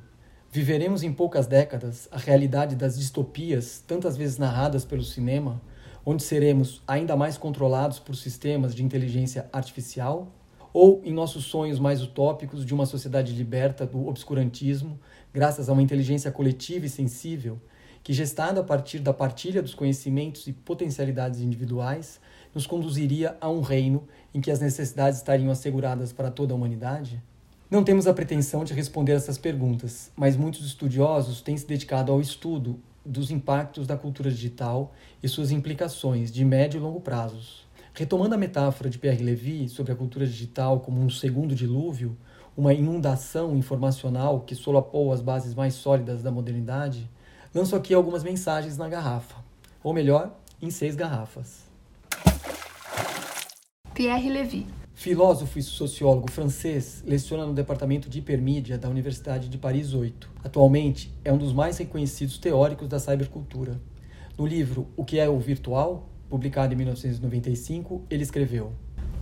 Viveremos 0.52 1.02
em 1.02 1.10
poucas 1.10 1.46
décadas 1.46 2.06
a 2.12 2.18
realidade 2.18 2.76
das 2.76 2.98
distopias, 2.98 3.82
tantas 3.86 4.18
vezes 4.18 4.36
narradas 4.36 4.84
pelo 4.84 5.02
cinema, 5.02 5.62
onde 6.04 6.22
seremos 6.22 6.82
ainda 6.86 7.16
mais 7.16 7.38
controlados 7.38 7.98
por 7.98 8.14
sistemas 8.14 8.74
de 8.74 8.84
inteligência 8.84 9.48
artificial? 9.50 10.30
Ou 10.74 11.00
em 11.06 11.12
nossos 11.14 11.46
sonhos 11.46 11.78
mais 11.78 12.02
utópicos 12.02 12.66
de 12.66 12.74
uma 12.74 12.84
sociedade 12.84 13.32
liberta 13.32 13.86
do 13.86 14.06
obscurantismo, 14.06 15.00
graças 15.32 15.70
a 15.70 15.72
uma 15.72 15.82
inteligência 15.82 16.30
coletiva 16.30 16.84
e 16.84 16.90
sensível 16.90 17.58
que, 18.04 18.12
gestada 18.12 18.60
a 18.60 18.64
partir 18.64 18.98
da 18.98 19.14
partilha 19.14 19.62
dos 19.62 19.74
conhecimentos 19.74 20.46
e 20.46 20.52
potencialidades 20.52 21.40
individuais, 21.40 22.20
nos 22.54 22.66
conduziria 22.66 23.36
a 23.40 23.48
um 23.48 23.62
reino 23.62 24.06
em 24.32 24.42
que 24.42 24.50
as 24.50 24.60
necessidades 24.60 25.18
estariam 25.18 25.50
asseguradas 25.50 26.12
para 26.12 26.30
toda 26.30 26.52
a 26.52 26.56
humanidade? 26.56 27.20
Não 27.70 27.82
temos 27.82 28.06
a 28.06 28.12
pretensão 28.12 28.62
de 28.62 28.74
responder 28.74 29.12
essas 29.12 29.38
perguntas, 29.38 30.12
mas 30.14 30.36
muitos 30.36 30.66
estudiosos 30.66 31.40
têm 31.40 31.56
se 31.56 31.66
dedicado 31.66 32.12
ao 32.12 32.20
estudo 32.20 32.78
dos 33.04 33.30
impactos 33.30 33.86
da 33.86 33.96
cultura 33.96 34.30
digital 34.30 34.92
e 35.22 35.28
suas 35.28 35.50
implicações 35.50 36.30
de 36.30 36.44
médio 36.44 36.78
e 36.78 36.80
longo 36.82 37.00
prazos. 37.00 37.66
Retomando 37.94 38.34
a 38.34 38.38
metáfora 38.38 38.90
de 38.90 38.98
Pierre 38.98 39.24
Levy 39.24 39.68
sobre 39.68 39.92
a 39.92 39.96
cultura 39.96 40.26
digital 40.26 40.80
como 40.80 41.00
um 41.00 41.08
segundo 41.08 41.54
dilúvio, 41.54 42.16
uma 42.56 42.74
inundação 42.74 43.56
informacional 43.56 44.40
que 44.40 44.54
solapou 44.54 45.10
as 45.12 45.22
bases 45.22 45.54
mais 45.54 45.74
sólidas 45.74 46.22
da 46.22 46.30
modernidade, 46.30 47.08
Lanço 47.54 47.76
aqui 47.76 47.94
algumas 47.94 48.24
mensagens 48.24 48.76
na 48.76 48.88
garrafa, 48.88 49.36
ou 49.80 49.94
melhor, 49.94 50.36
em 50.60 50.70
seis 50.70 50.96
garrafas. 50.96 51.62
Pierre 53.94 54.28
Levy. 54.28 54.66
Filósofo 54.92 55.56
e 55.56 55.62
sociólogo 55.62 56.28
francês, 56.28 57.04
leciona 57.06 57.46
no 57.46 57.54
departamento 57.54 58.08
de 58.10 58.18
hipermídia 58.18 58.76
da 58.76 58.88
Universidade 58.88 59.48
de 59.48 59.56
Paris 59.56 59.94
8. 59.94 60.28
Atualmente 60.42 61.14
é 61.24 61.32
um 61.32 61.38
dos 61.38 61.52
mais 61.52 61.78
reconhecidos 61.78 62.38
teóricos 62.38 62.88
da 62.88 62.98
cybercultura. 62.98 63.80
No 64.36 64.46
livro 64.46 64.88
O 64.96 65.04
que 65.04 65.20
é 65.20 65.28
o 65.28 65.38
virtual, 65.38 66.08
publicado 66.28 66.74
em 66.74 66.76
1995, 66.76 68.02
ele 68.10 68.24
escreveu: 68.24 68.72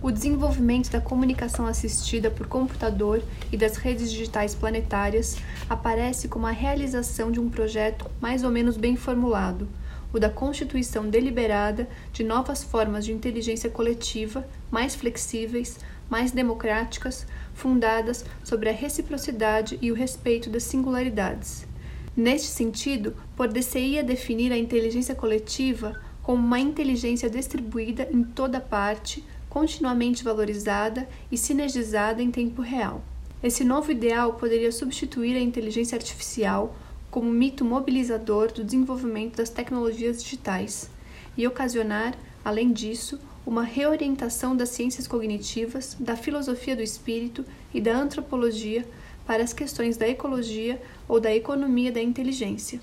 o 0.03 0.11
desenvolvimento 0.11 0.91
da 0.91 0.99
comunicação 0.99 1.65
assistida 1.65 2.29
por 2.29 2.45
computador 2.45 3.23
e 3.53 3.55
das 3.55 3.77
redes 3.77 4.11
digitais 4.11 4.53
planetárias 4.53 5.37
aparece 5.69 6.27
como 6.27 6.45
a 6.45 6.51
realização 6.51 7.31
de 7.31 7.39
um 7.39 7.49
projeto 7.49 8.11
mais 8.19 8.43
ou 8.43 8.51
menos 8.51 8.75
bem 8.75 8.97
formulado, 8.97 9.65
o 10.11 10.19
da 10.19 10.29
constituição 10.29 11.09
deliberada 11.09 11.87
de 12.11 12.21
novas 12.21 12.61
formas 12.61 13.05
de 13.05 13.13
inteligência 13.13 13.69
coletiva 13.69 14.45
mais 14.69 14.93
flexíveis, 14.93 15.79
mais 16.09 16.33
democráticas, 16.33 17.25
fundadas 17.53 18.25
sobre 18.43 18.67
a 18.67 18.73
reciprocidade 18.73 19.79
e 19.81 19.89
o 19.89 19.95
respeito 19.95 20.49
das 20.49 20.63
singularidades. 20.63 21.65
Neste 22.13 22.49
sentido, 22.49 23.15
poder-se-ia 23.37 24.03
definir 24.03 24.51
a 24.51 24.57
inteligência 24.57 25.15
coletiva 25.15 25.97
como 26.21 26.45
uma 26.45 26.59
inteligência 26.59 27.29
distribuída 27.29 28.07
em 28.11 28.23
toda 28.23 28.59
parte, 28.59 29.23
continuamente 29.53 30.23
valorizada 30.23 31.07
e 31.31 31.37
sinergizada 31.37 32.23
em 32.23 32.31
tempo 32.31 32.59
real. 32.59 33.03
Esse 33.43 33.63
novo 33.63 33.91
ideal 33.91 34.33
poderia 34.33 34.71
substituir 34.71 35.35
a 35.37 35.39
inteligência 35.39 35.95
artificial 35.95 36.75
como 37.11 37.29
mito 37.29 37.63
mobilizador 37.63 38.51
do 38.51 38.63
desenvolvimento 38.63 39.37
das 39.37 39.51
tecnologias 39.51 40.23
digitais 40.23 40.89
e 41.37 41.45
ocasionar, 41.45 42.17
além 42.43 42.73
disso, 42.73 43.19
uma 43.45 43.61
reorientação 43.61 44.57
das 44.57 44.69
ciências 44.69 45.05
cognitivas, 45.07 45.95
da 45.99 46.15
filosofia 46.15 46.75
do 46.75 46.81
espírito 46.81 47.45
e 47.71 47.79
da 47.79 47.95
antropologia 47.95 48.83
para 49.23 49.43
as 49.43 49.53
questões 49.53 49.97
da 49.97 50.07
ecologia 50.07 50.81
ou 51.07 51.19
da 51.19 51.31
economia 51.31 51.91
da 51.91 52.01
inteligência. 52.01 52.81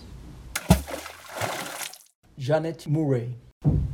Janet 2.38 2.88
Murray 2.88 3.49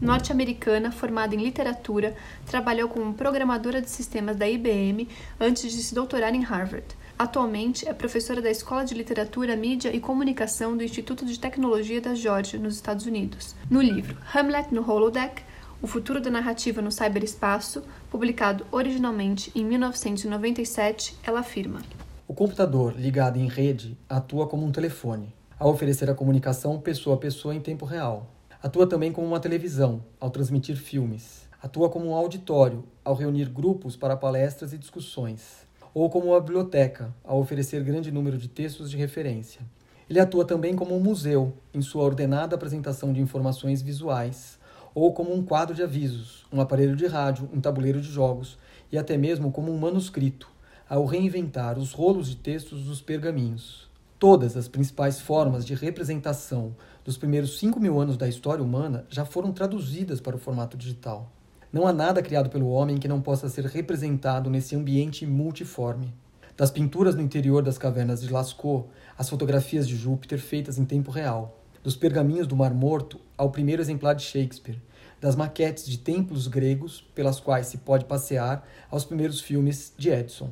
Norte-americana, 0.07 0.93
formada 0.93 1.35
em 1.35 1.43
literatura, 1.43 2.15
trabalhou 2.47 2.89
como 2.89 3.13
programadora 3.15 3.83
de 3.83 3.91
sistemas 3.91 4.37
da 4.37 4.49
IBM 4.49 5.09
antes 5.41 5.73
de 5.73 5.83
se 5.83 5.97
doutorar 5.97 6.33
em 6.33 6.45
Harvard. 6.45 6.87
Atualmente 7.19 7.89
é 7.89 7.93
professora 7.93 8.41
da 8.41 8.49
Escola 8.49 8.85
de 8.85 8.95
Literatura, 8.95 9.57
Mídia 9.57 9.95
e 9.95 9.99
Comunicação 9.99 10.77
do 10.77 10.85
Instituto 10.85 11.27
de 11.27 11.37
Tecnologia 11.41 12.01
da 12.01 12.15
Geórgia, 12.15 12.57
nos 12.61 12.77
Estados 12.77 13.05
Unidos. 13.05 13.57
No 13.69 13.83
livro 13.83 14.17
Hamlet 14.33 14.73
no 14.73 14.89
Holodeck, 14.89 15.43
O 15.83 15.89
Futuro 15.89 16.21
da 16.21 16.31
Narrativa 16.31 16.81
no 16.81 16.93
Cyberespaço, 16.93 17.83
publicado 18.09 18.65
originalmente 18.71 19.51
em 19.57 19.65
1997, 19.65 21.17
ela 21.25 21.41
afirma: 21.41 21.83
O 22.29 22.35
computador 22.35 22.95
ligado 22.97 23.39
em 23.39 23.49
rede 23.49 23.99
atua 24.09 24.47
como 24.47 24.65
um 24.65 24.71
telefone, 24.71 25.35
a 25.59 25.67
oferecer 25.67 26.09
a 26.09 26.15
comunicação 26.15 26.79
pessoa 26.79 27.17
a 27.17 27.19
pessoa 27.19 27.55
em 27.55 27.61
tempo 27.61 27.85
real 27.85 28.36
Atua 28.63 28.87
também 28.87 29.13
como 29.13 29.27
uma 29.27 29.39
televisão, 29.39 30.03
ao 30.19 30.31
transmitir 30.31 30.77
filmes. 30.77 31.47
Atua 31.63 31.91
como 31.91 32.07
um 32.07 32.15
auditório, 32.15 32.85
ao 33.05 33.15
reunir 33.15 33.51
grupos 33.51 33.97
para 33.97 34.17
palestras 34.17 34.73
e 34.73 34.79
discussões. 34.79 35.67
Ou 35.93 36.09
como 36.09 36.29
uma 36.29 36.41
biblioteca, 36.41 37.15
ao 37.23 37.39
oferecer 37.39 37.83
grande 37.85 38.11
número 38.11 38.39
de 38.39 38.49
textos 38.49 38.91
de 38.91 38.97
referência. 38.97 39.61
Ele 40.09 40.19
atua 40.19 40.45
também 40.45 40.75
como 40.75 40.97
um 40.97 41.01
museu, 41.01 41.53
em 41.75 41.83
sua 41.83 42.05
ordenada 42.05 42.55
apresentação 42.55 43.13
de 43.13 43.21
informações 43.21 43.83
visuais, 43.83 44.59
ou 44.95 45.13
como 45.13 45.35
um 45.35 45.45
quadro 45.45 45.75
de 45.75 45.83
avisos, 45.83 46.47
um 46.51 46.59
aparelho 46.59 46.97
de 46.97 47.07
rádio, 47.07 47.51
um 47.53 47.61
tabuleiro 47.61 48.01
de 48.01 48.09
jogos 48.09 48.57
e 48.91 48.97
até 48.97 49.19
mesmo 49.19 49.53
como 49.53 49.71
um 49.71 49.79
manuscrito, 49.79 50.49
ao 50.89 51.05
reinventar 51.05 51.79
os 51.79 51.93
rolos 51.93 52.29
de 52.29 52.37
textos 52.37 52.85
dos 52.85 53.03
pergaminhos. 53.03 53.87
Todas 54.19 54.57
as 54.57 54.67
principais 54.67 55.21
formas 55.21 55.67
de 55.67 55.75
representação 55.75 56.75
dos 57.07 57.17
primeiros 57.17 57.61
5 57.61 57.79
mil 57.79 58.01
anos 58.01 58.17
da 58.17 58.29
história 58.29 58.65
humana 58.65 59.07
já 59.09 59.25
foram 59.25 59.53
traduzidas 59.53 60.21
para 60.21 60.35
o 60.35 60.41
formato 60.41 60.77
digital. 60.77 61.31
Não 61.73 61.87
há 61.87 61.93
nada 61.93 62.21
criado 62.21 62.51
pelo 62.51 62.69
homem 62.69 62.99
que 62.99 63.07
não 63.07 63.21
possa 63.21 63.49
ser 63.49 63.65
representado 63.65 64.51
nesse 64.51 64.75
ambiente 64.75 65.25
multiforme. 65.25 66.13
Das 66.57 66.73
pinturas 66.73 67.15
no 67.15 67.23
interior 67.23 67.63
das 67.63 67.79
cavernas 67.79 68.21
de 68.21 68.33
Lascaux 68.33 68.91
às 69.17 69.31
fotografias 69.31 69.87
de 69.87 69.95
Júpiter 69.97 70.41
feitas 70.41 70.79
em 70.79 70.85
tempo 70.85 71.13
real, 71.13 71.63
dos 71.81 71.95
pergaminhos 71.95 72.49
do 72.49 72.57
Mar 72.57 72.75
Morto 72.75 73.21
ao 73.39 73.53
primeiro 73.53 73.81
exemplar 73.81 74.17
de 74.17 74.25
Shakespeare, 74.25 74.83
das 75.21 75.37
maquetes 75.37 75.87
de 75.87 75.99
templos 75.99 76.49
gregos 76.49 77.07
pelas 77.15 77.39
quais 77.39 77.69
se 77.69 77.79
pode 77.79 78.05
passear 78.07 78.67
aos 78.91 79.05
primeiros 79.05 79.41
filmes 79.41 79.95
de 79.97 80.11
Edison. 80.11 80.51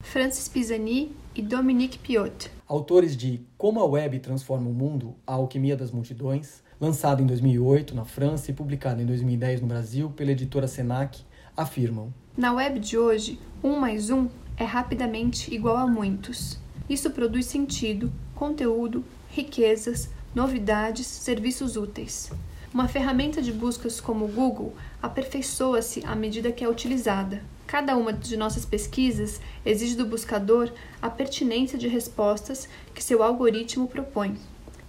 Francis 0.00 0.46
Pisani 0.46 1.10
e 1.34 1.42
Dominique 1.42 1.98
Piot. 1.98 2.59
Autores 2.70 3.16
de 3.16 3.44
Como 3.58 3.80
a 3.80 3.84
Web 3.84 4.20
Transforma 4.20 4.70
o 4.70 4.72
Mundo, 4.72 5.16
A 5.26 5.32
Alquimia 5.32 5.76
das 5.76 5.90
Multidões, 5.90 6.62
lançado 6.80 7.20
em 7.20 7.26
2008 7.26 7.96
na 7.96 8.04
França 8.04 8.52
e 8.52 8.54
publicado 8.54 9.02
em 9.02 9.06
2010 9.06 9.62
no 9.62 9.66
Brasil 9.66 10.08
pela 10.10 10.30
editora 10.30 10.68
Senac, 10.68 11.20
afirmam: 11.56 12.14
Na 12.36 12.52
web 12.52 12.78
de 12.78 12.96
hoje, 12.96 13.40
um 13.60 13.80
mais 13.80 14.08
um 14.08 14.28
é 14.56 14.62
rapidamente 14.62 15.52
igual 15.52 15.78
a 15.78 15.86
muitos. 15.88 16.60
Isso 16.88 17.10
produz 17.10 17.46
sentido, 17.46 18.12
conteúdo, 18.36 19.04
riquezas, 19.30 20.08
novidades, 20.32 21.08
serviços 21.08 21.76
úteis. 21.76 22.30
Uma 22.72 22.86
ferramenta 22.86 23.42
de 23.42 23.52
buscas 23.52 24.00
como 24.00 24.26
o 24.26 24.28
Google 24.28 24.76
aperfeiçoa-se 25.02 26.06
à 26.06 26.14
medida 26.14 26.52
que 26.52 26.62
é 26.62 26.68
utilizada. 26.68 27.42
Cada 27.70 27.96
uma 27.96 28.12
de 28.12 28.36
nossas 28.36 28.64
pesquisas 28.64 29.40
exige 29.64 29.94
do 29.94 30.04
buscador 30.04 30.72
a 31.00 31.08
pertinência 31.08 31.78
de 31.78 31.86
respostas 31.86 32.68
que 32.92 33.00
seu 33.00 33.22
algoritmo 33.22 33.86
propõe. 33.86 34.36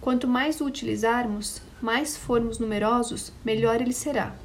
Quanto 0.02 0.28
mais 0.28 0.60
o 0.60 0.66
utilizarmos, 0.66 1.62
mais 1.80 2.18
formos 2.18 2.58
numerosos, 2.58 3.32
melhor 3.46 3.80
ele 3.80 3.94
será. 3.94 4.36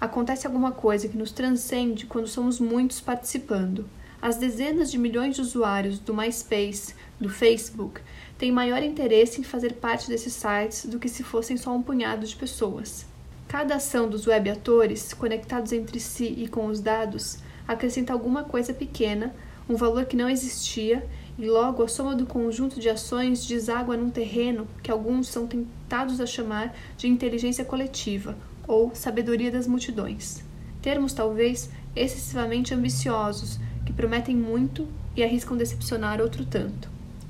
Acontece 0.00 0.44
alguma 0.44 0.72
coisa 0.72 1.06
que 1.06 1.16
nos 1.16 1.30
transcende 1.30 2.04
quando 2.04 2.26
somos 2.26 2.58
muitos 2.58 3.00
participando. 3.00 3.88
As 4.20 4.38
dezenas 4.38 4.90
de 4.90 4.98
milhões 4.98 5.36
de 5.36 5.42
usuários 5.42 6.00
do 6.00 6.12
MySpace, 6.12 6.96
do 7.20 7.28
Facebook, 7.28 8.00
têm 8.36 8.50
maior 8.50 8.82
interesse 8.82 9.40
em 9.40 9.44
fazer 9.44 9.74
parte 9.74 10.08
desses 10.08 10.32
sites 10.32 10.86
do 10.86 10.98
que 10.98 11.08
se 11.08 11.22
fossem 11.22 11.56
só 11.56 11.72
um 11.72 11.80
punhado 11.80 12.26
de 12.26 12.34
pessoas. 12.34 13.06
Cada 13.46 13.76
ação 13.76 14.08
dos 14.08 14.26
web 14.26 14.50
atores, 14.50 15.14
conectados 15.14 15.70
entre 15.70 16.00
si 16.00 16.24
e 16.38 16.48
com 16.48 16.66
os 16.66 16.80
dados, 16.80 17.38
acrescenta 17.66 18.12
alguma 18.12 18.44
coisa 18.44 18.72
pequena, 18.72 19.34
um 19.68 19.76
valor 19.76 20.04
que 20.04 20.16
não 20.16 20.28
existia, 20.28 21.06
e 21.38 21.46
logo 21.46 21.82
a 21.82 21.88
soma 21.88 22.14
do 22.14 22.26
conjunto 22.26 22.78
de 22.78 22.88
ações 22.88 23.46
deságua 23.46 23.96
num 23.96 24.10
terreno 24.10 24.68
que 24.82 24.90
alguns 24.90 25.28
são 25.28 25.46
tentados 25.46 26.20
a 26.20 26.26
chamar 26.26 26.74
de 26.96 27.08
inteligência 27.08 27.64
coletiva 27.64 28.36
ou 28.68 28.94
sabedoria 28.94 29.50
das 29.50 29.66
multidões. 29.66 30.42
Termos 30.80 31.12
talvez 31.12 31.70
excessivamente 31.96 32.74
ambiciosos, 32.74 33.58
que 33.84 33.92
prometem 33.92 34.36
muito 34.36 34.86
e 35.16 35.22
arriscam 35.22 35.56
decepcionar 35.56 36.20
outro 36.20 36.44
tanto. 36.44 36.88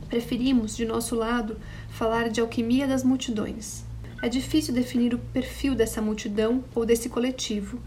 Preferimos, 0.09 0.77
de 0.77 0.85
nosso 0.85 1.15
lado, 1.15 1.57
falar 1.89 2.29
de 2.29 2.41
alquimia 2.41 2.87
das 2.87 3.03
multidões. 3.03 3.85
É 4.23 4.29
difícil 4.29 4.73
definir 4.73 5.15
o 5.15 5.19
perfil 5.19 5.75
dessa 5.75 6.01
multidão 6.01 6.65
ou 6.75 6.87
desse 6.87 7.09
coletivo. 7.09 7.79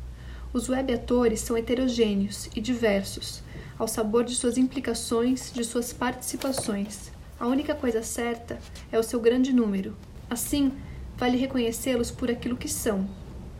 Os 0.53 0.69
web 0.69 0.93
atores 0.93 1.41
são 1.41 1.57
heterogêneos 1.57 2.49
e 2.55 2.61
diversos, 2.61 3.43
ao 3.77 3.87
sabor 3.87 4.23
de 4.23 4.33
suas 4.33 4.57
implicações, 4.57 5.51
de 5.51 5.63
suas 5.63 5.91
participações. 5.91 7.11
A 7.39 7.45
única 7.45 7.75
coisa 7.75 8.01
certa 8.01 8.57
é 8.91 8.97
o 8.97 9.03
seu 9.03 9.19
grande 9.19 9.53
número. 9.53 9.95
Assim, 10.29 10.71
vale 11.17 11.37
reconhecê-los 11.37 12.09
por 12.09 12.31
aquilo 12.31 12.57
que 12.57 12.69
são 12.69 13.07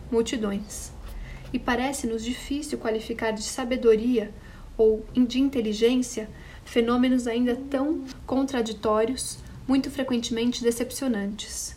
multidões. 0.09 0.91
E 1.51 1.59
parece-nos 1.59 2.23
difícil 2.23 2.77
qualificar 2.77 3.31
de 3.31 3.43
sabedoria 3.43 4.33
ou 4.77 5.05
de 5.13 5.39
inteligência 5.39 6.29
fenômenos 6.65 7.27
ainda 7.27 7.55
tão 7.55 8.03
contraditórios, 8.25 9.39
muito 9.67 9.89
frequentemente 9.89 10.63
decepcionantes. 10.63 11.75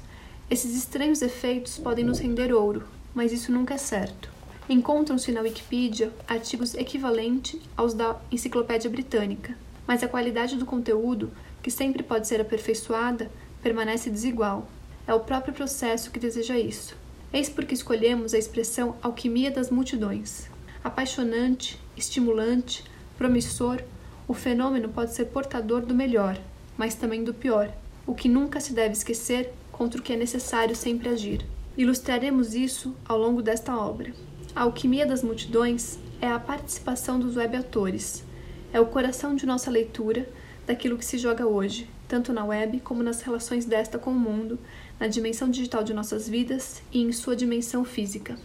Esses 0.50 0.76
estranhos 0.76 1.23
efeitos 1.23 1.79
podem 1.79 2.05
nos 2.05 2.19
render 2.19 2.52
ouro, 2.52 2.87
mas 3.14 3.33
isso 3.33 3.52
nunca 3.52 3.75
é 3.75 3.79
certo. 3.79 4.39
Encontram-se 4.71 5.33
na 5.33 5.41
Wikipedia 5.41 6.12
artigos 6.29 6.75
equivalentes 6.75 7.61
aos 7.77 7.93
da 7.93 8.21
Enciclopédia 8.31 8.89
Britânica, 8.89 9.59
mas 9.85 10.00
a 10.05 10.07
qualidade 10.07 10.55
do 10.55 10.65
conteúdo, 10.65 11.33
que 11.61 11.73
sempre 11.73 12.05
pode 12.05 12.29
ser 12.29 12.41
aperfeiçoada, 12.41 13.29
permanece 13.61 14.09
desigual. 14.09 14.69
É 15.09 15.12
o 15.12 15.19
próprio 15.19 15.53
processo 15.53 16.12
que 16.12 16.21
deseja 16.21 16.57
isso. 16.57 16.97
Eis 17.33 17.49
porque 17.49 17.75
escolhemos 17.75 18.33
a 18.33 18.39
expressão 18.39 18.95
alquimia 19.03 19.50
das 19.50 19.71
multidões. 19.71 20.49
Apaixonante, 20.85 21.77
estimulante, 21.97 22.85
promissor, 23.19 23.83
o 24.29 24.35
fenômeno 24.35 24.89
pode 24.89 25.12
ser 25.12 25.25
portador 25.25 25.81
do 25.81 25.97
melhor, 25.97 26.39
mas 26.79 26.95
também 26.95 27.25
do 27.25 27.35
pior, 27.35 27.75
o 28.06 28.15
que 28.15 28.28
nunca 28.28 28.61
se 28.61 28.73
deve 28.73 28.93
esquecer 28.93 29.52
contra 29.73 29.99
o 29.99 30.02
que 30.02 30.13
é 30.13 30.17
necessário 30.17 30.76
sempre 30.76 31.09
agir. 31.09 31.45
Ilustraremos 31.76 32.54
isso 32.54 32.95
ao 33.04 33.19
longo 33.19 33.43
desta 33.43 33.76
obra. 33.76 34.15
A 34.54 34.63
alquimia 34.63 35.06
das 35.06 35.23
multidões 35.23 35.99
é 36.21 36.28
a 36.28 36.39
participação 36.39 37.19
dos 37.19 37.36
web-atores, 37.36 38.25
é 38.73 38.80
o 38.80 38.86
coração 38.86 39.34
de 39.34 39.47
nossa 39.47 39.71
leitura 39.71 40.28
daquilo 40.67 40.99
que 40.99 41.04
se 41.04 41.19
joga 41.19 41.47
hoje, 41.47 41.89
tanto 42.08 42.32
na 42.32 42.45
web 42.45 42.80
como 42.80 43.02
nas 43.02 43.23
relações 43.23 43.65
desta 43.65 43.99
com 43.99 44.10
o 44.10 44.19
mundo, 44.19 44.58
na 44.99 45.06
dimensão 45.06 45.49
digital 45.49 45.82
de 45.82 45.95
nossas 45.95 46.28
vidas 46.28 46.82
e 46.93 47.00
em 47.00 47.13
sua 47.13 47.36
dimensão 47.36 47.84
física. 47.84 48.36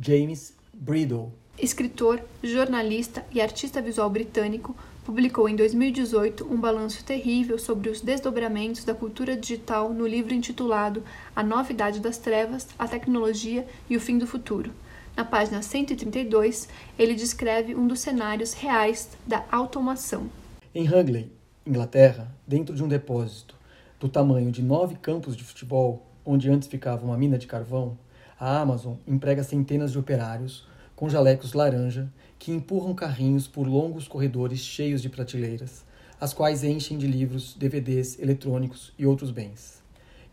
James 0.00 0.54
Bridle 0.72 1.32
escritor, 1.58 2.20
jornalista 2.42 3.24
e 3.32 3.40
artista 3.40 3.80
visual 3.80 4.10
britânico, 4.10 4.76
publicou 5.06 5.48
em 5.48 5.54
2018 5.54 6.52
um 6.52 6.60
balanço 6.60 7.04
terrível 7.04 7.60
sobre 7.60 7.88
os 7.88 8.00
desdobramentos 8.00 8.82
da 8.82 8.92
cultura 8.92 9.36
digital 9.36 9.94
no 9.94 10.04
livro 10.04 10.34
intitulado 10.34 11.04
A 11.34 11.44
Nova 11.44 11.70
Idade 11.70 12.00
das 12.00 12.18
Trevas, 12.18 12.66
a 12.76 12.88
Tecnologia 12.88 13.64
e 13.88 13.96
o 13.96 14.00
Fim 14.00 14.18
do 14.18 14.26
Futuro. 14.26 14.72
Na 15.16 15.24
página 15.24 15.62
132, 15.62 16.68
ele 16.98 17.14
descreve 17.14 17.72
um 17.72 17.86
dos 17.86 18.00
cenários 18.00 18.52
reais 18.52 19.16
da 19.24 19.44
automação. 19.48 20.28
Em 20.74 20.88
Hagley, 20.88 21.30
Inglaterra, 21.64 22.34
dentro 22.44 22.74
de 22.74 22.82
um 22.82 22.88
depósito 22.88 23.54
do 24.00 24.08
tamanho 24.08 24.50
de 24.50 24.60
nove 24.60 24.96
campos 24.96 25.36
de 25.36 25.44
futebol, 25.44 26.04
onde 26.24 26.50
antes 26.50 26.66
ficava 26.66 27.06
uma 27.06 27.16
mina 27.16 27.38
de 27.38 27.46
carvão, 27.46 27.96
a 28.40 28.58
Amazon 28.58 28.96
emprega 29.06 29.44
centenas 29.44 29.92
de 29.92 30.00
operários 30.00 30.66
com 30.96 31.10
jalecos 31.10 31.52
laranja 31.52 32.10
que 32.38 32.50
empurram 32.50 32.94
carrinhos 32.94 33.46
por 33.46 33.68
longos 33.68 34.08
corredores 34.08 34.60
cheios 34.60 35.02
de 35.02 35.10
prateleiras, 35.10 35.84
as 36.18 36.32
quais 36.32 36.64
enchem 36.64 36.96
de 36.96 37.06
livros, 37.06 37.54
DVDs, 37.54 38.18
eletrônicos 38.18 38.94
e 38.98 39.06
outros 39.06 39.30
bens. 39.30 39.82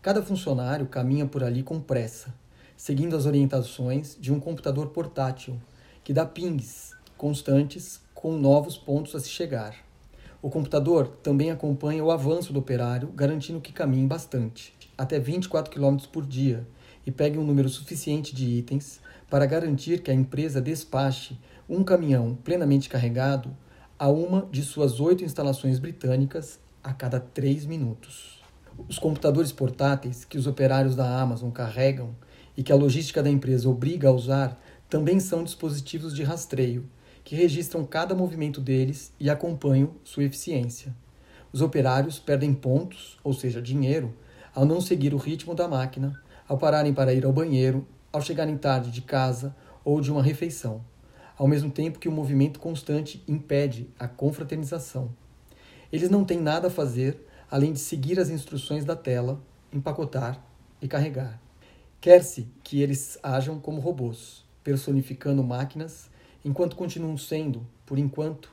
Cada 0.00 0.22
funcionário 0.22 0.86
caminha 0.86 1.26
por 1.26 1.44
ali 1.44 1.62
com 1.62 1.78
pressa, 1.78 2.34
seguindo 2.76 3.14
as 3.14 3.26
orientações 3.26 4.16
de 4.18 4.32
um 4.32 4.40
computador 4.40 4.88
portátil 4.88 5.60
que 6.02 6.12
dá 6.12 6.24
pings 6.24 6.92
constantes 7.16 8.00
com 8.14 8.32
novos 8.32 8.76
pontos 8.76 9.14
a 9.14 9.20
se 9.20 9.28
chegar. 9.28 9.76
O 10.42 10.50
computador 10.50 11.08
também 11.22 11.50
acompanha 11.50 12.04
o 12.04 12.10
avanço 12.10 12.52
do 12.52 12.58
operário, 12.58 13.08
garantindo 13.08 13.60
que 13.60 13.72
caminhe 13.72 14.06
bastante, 14.06 14.74
até 14.96 15.18
24 15.18 15.72
km 15.72 15.96
por 16.12 16.26
dia, 16.26 16.66
e 17.06 17.10
pegue 17.10 17.38
um 17.38 17.44
número 17.44 17.68
suficiente 17.68 18.34
de 18.34 18.44
itens 18.44 19.00
para 19.28 19.46
garantir 19.46 20.02
que 20.02 20.10
a 20.10 20.14
empresa 20.14 20.60
despache 20.60 21.38
um 21.68 21.82
caminhão 21.82 22.34
plenamente 22.44 22.88
carregado 22.88 23.56
a 23.98 24.08
uma 24.08 24.48
de 24.50 24.62
suas 24.62 25.00
oito 25.00 25.24
instalações 25.24 25.78
britânicas 25.78 26.58
a 26.82 26.92
cada 26.92 27.18
três 27.20 27.64
minutos. 27.64 28.42
Os 28.88 28.98
computadores 28.98 29.52
portáteis 29.52 30.24
que 30.24 30.36
os 30.36 30.46
operários 30.46 30.96
da 30.96 31.20
Amazon 31.20 31.50
carregam 31.50 32.14
e 32.56 32.62
que 32.62 32.72
a 32.72 32.76
logística 32.76 33.22
da 33.22 33.30
empresa 33.30 33.68
obriga 33.68 34.08
a 34.08 34.12
usar 34.12 34.60
também 34.88 35.18
são 35.20 35.42
dispositivos 35.42 36.14
de 36.14 36.22
rastreio 36.22 36.88
que 37.24 37.34
registram 37.34 37.84
cada 37.86 38.14
movimento 38.14 38.60
deles 38.60 39.12
e 39.18 39.30
acompanham 39.30 39.92
sua 40.04 40.24
eficiência. 40.24 40.94
Os 41.52 41.62
operários 41.62 42.18
perdem 42.18 42.52
pontos, 42.52 43.18
ou 43.24 43.32
seja, 43.32 43.62
dinheiro, 43.62 44.14
ao 44.54 44.66
não 44.66 44.80
seguir 44.80 45.14
o 45.14 45.18
ritmo 45.18 45.54
da 45.54 45.66
máquina, 45.66 46.20
ao 46.48 46.58
pararem 46.58 46.92
para 46.92 47.14
ir 47.14 47.24
ao 47.24 47.32
banheiro 47.32 47.86
ao 48.14 48.22
chegarem 48.22 48.56
tarde 48.56 48.92
de 48.92 49.02
casa 49.02 49.56
ou 49.84 50.00
de 50.00 50.12
uma 50.12 50.22
refeição, 50.22 50.84
ao 51.36 51.48
mesmo 51.48 51.68
tempo 51.68 51.98
que 51.98 52.08
o 52.08 52.12
movimento 52.12 52.60
constante 52.60 53.22
impede 53.26 53.90
a 53.98 54.06
confraternização. 54.06 55.10
Eles 55.92 56.08
não 56.08 56.24
têm 56.24 56.40
nada 56.40 56.68
a 56.68 56.70
fazer 56.70 57.26
além 57.50 57.72
de 57.72 57.80
seguir 57.80 58.20
as 58.20 58.30
instruções 58.30 58.84
da 58.84 58.94
tela, 58.94 59.40
empacotar 59.72 60.40
e 60.80 60.86
carregar. 60.86 61.40
Quer-se 62.00 62.48
que 62.62 62.80
eles 62.80 63.18
ajam 63.22 63.58
como 63.58 63.80
robôs, 63.80 64.44
personificando 64.62 65.42
máquinas, 65.42 66.08
enquanto 66.44 66.76
continuam 66.76 67.16
sendo, 67.16 67.66
por 67.84 67.98
enquanto, 67.98 68.52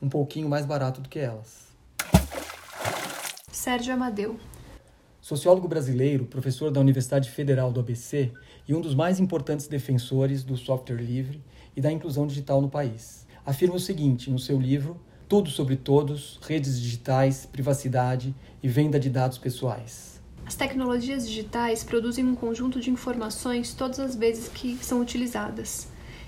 um 0.00 0.08
pouquinho 0.08 0.48
mais 0.48 0.64
barato 0.64 1.00
do 1.00 1.08
que 1.08 1.18
elas. 1.18 1.68
Sérgio 3.50 3.92
Amadeu 3.92 4.38
sociólogo 5.22 5.68
brasileiro, 5.68 6.26
professor 6.26 6.72
da 6.72 6.80
Universidade 6.80 7.30
Federal 7.30 7.70
do 7.70 7.78
ABC 7.78 8.32
e 8.66 8.74
um 8.74 8.80
dos 8.80 8.92
mais 8.92 9.20
importantes 9.20 9.68
defensores 9.68 10.42
do 10.42 10.56
software 10.56 11.00
livre 11.00 11.40
e 11.76 11.80
da 11.80 11.92
inclusão 11.92 12.26
digital 12.26 12.60
no 12.60 12.68
país. 12.68 13.24
Afirma 13.46 13.76
o 13.76 13.80
seguinte 13.80 14.28
no 14.28 14.38
seu 14.38 14.60
livro 14.60 15.00
Tudo 15.28 15.48
sobre 15.48 15.76
Todos, 15.76 16.40
Redes 16.42 16.78
Digitais, 16.80 17.46
Privacidade 17.46 18.34
e 18.60 18.68
Venda 18.68 18.98
de 18.98 19.08
Dados 19.08 19.38
Pessoais. 19.38 20.20
As 20.44 20.56
tecnologias 20.56 21.26
digitais 21.26 21.84
produzem 21.84 22.24
um 22.24 22.34
conjunto 22.34 22.80
de 22.80 22.90
informações 22.90 23.72
todas 23.72 24.00
as 24.00 24.16
vezes 24.16 24.48
que 24.48 24.76
são 24.82 25.00
utilizadas. 25.00 25.86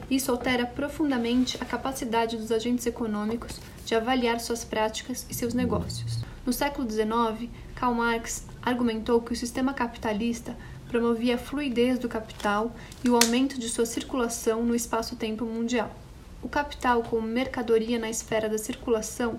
Isso 0.09 0.31
altera 0.31 0.67
profundamente 0.67 1.59
a 1.61 1.65
capacidade 1.65 2.37
dos 2.37 2.53
agentes 2.53 2.87
econômicos 2.87 3.59
de 3.85 3.95
avaliar 3.95 4.39
suas 4.39 4.65
práticas 4.65 5.27
e 5.29 5.35
seus 5.35 5.53
negócios. 5.53 6.19
No 6.47 6.53
século 6.53 6.89
XIX, 6.89 7.51
Karl 7.75 7.95
Marx 7.95 8.45
argumentou 8.65 9.21
que 9.21 9.33
o 9.33 9.37
sistema 9.37 9.75
capitalista 9.75 10.57
promovia 10.89 11.35
a 11.35 11.39
fluidez 11.39 11.99
do 11.99 12.09
capital 12.09 12.75
e 13.05 13.11
o 13.11 13.17
aumento 13.17 13.59
de 13.59 13.69
sua 13.69 13.85
circulação 13.85 14.65
no 14.65 14.75
espaço-tempo 14.75 15.45
mundial. 15.45 15.95
O 16.43 16.49
capital, 16.49 17.03
como 17.03 17.27
mercadoria 17.27 17.99
na 17.99 18.09
esfera 18.09 18.49
da 18.49 18.59
circulação, 18.59 19.39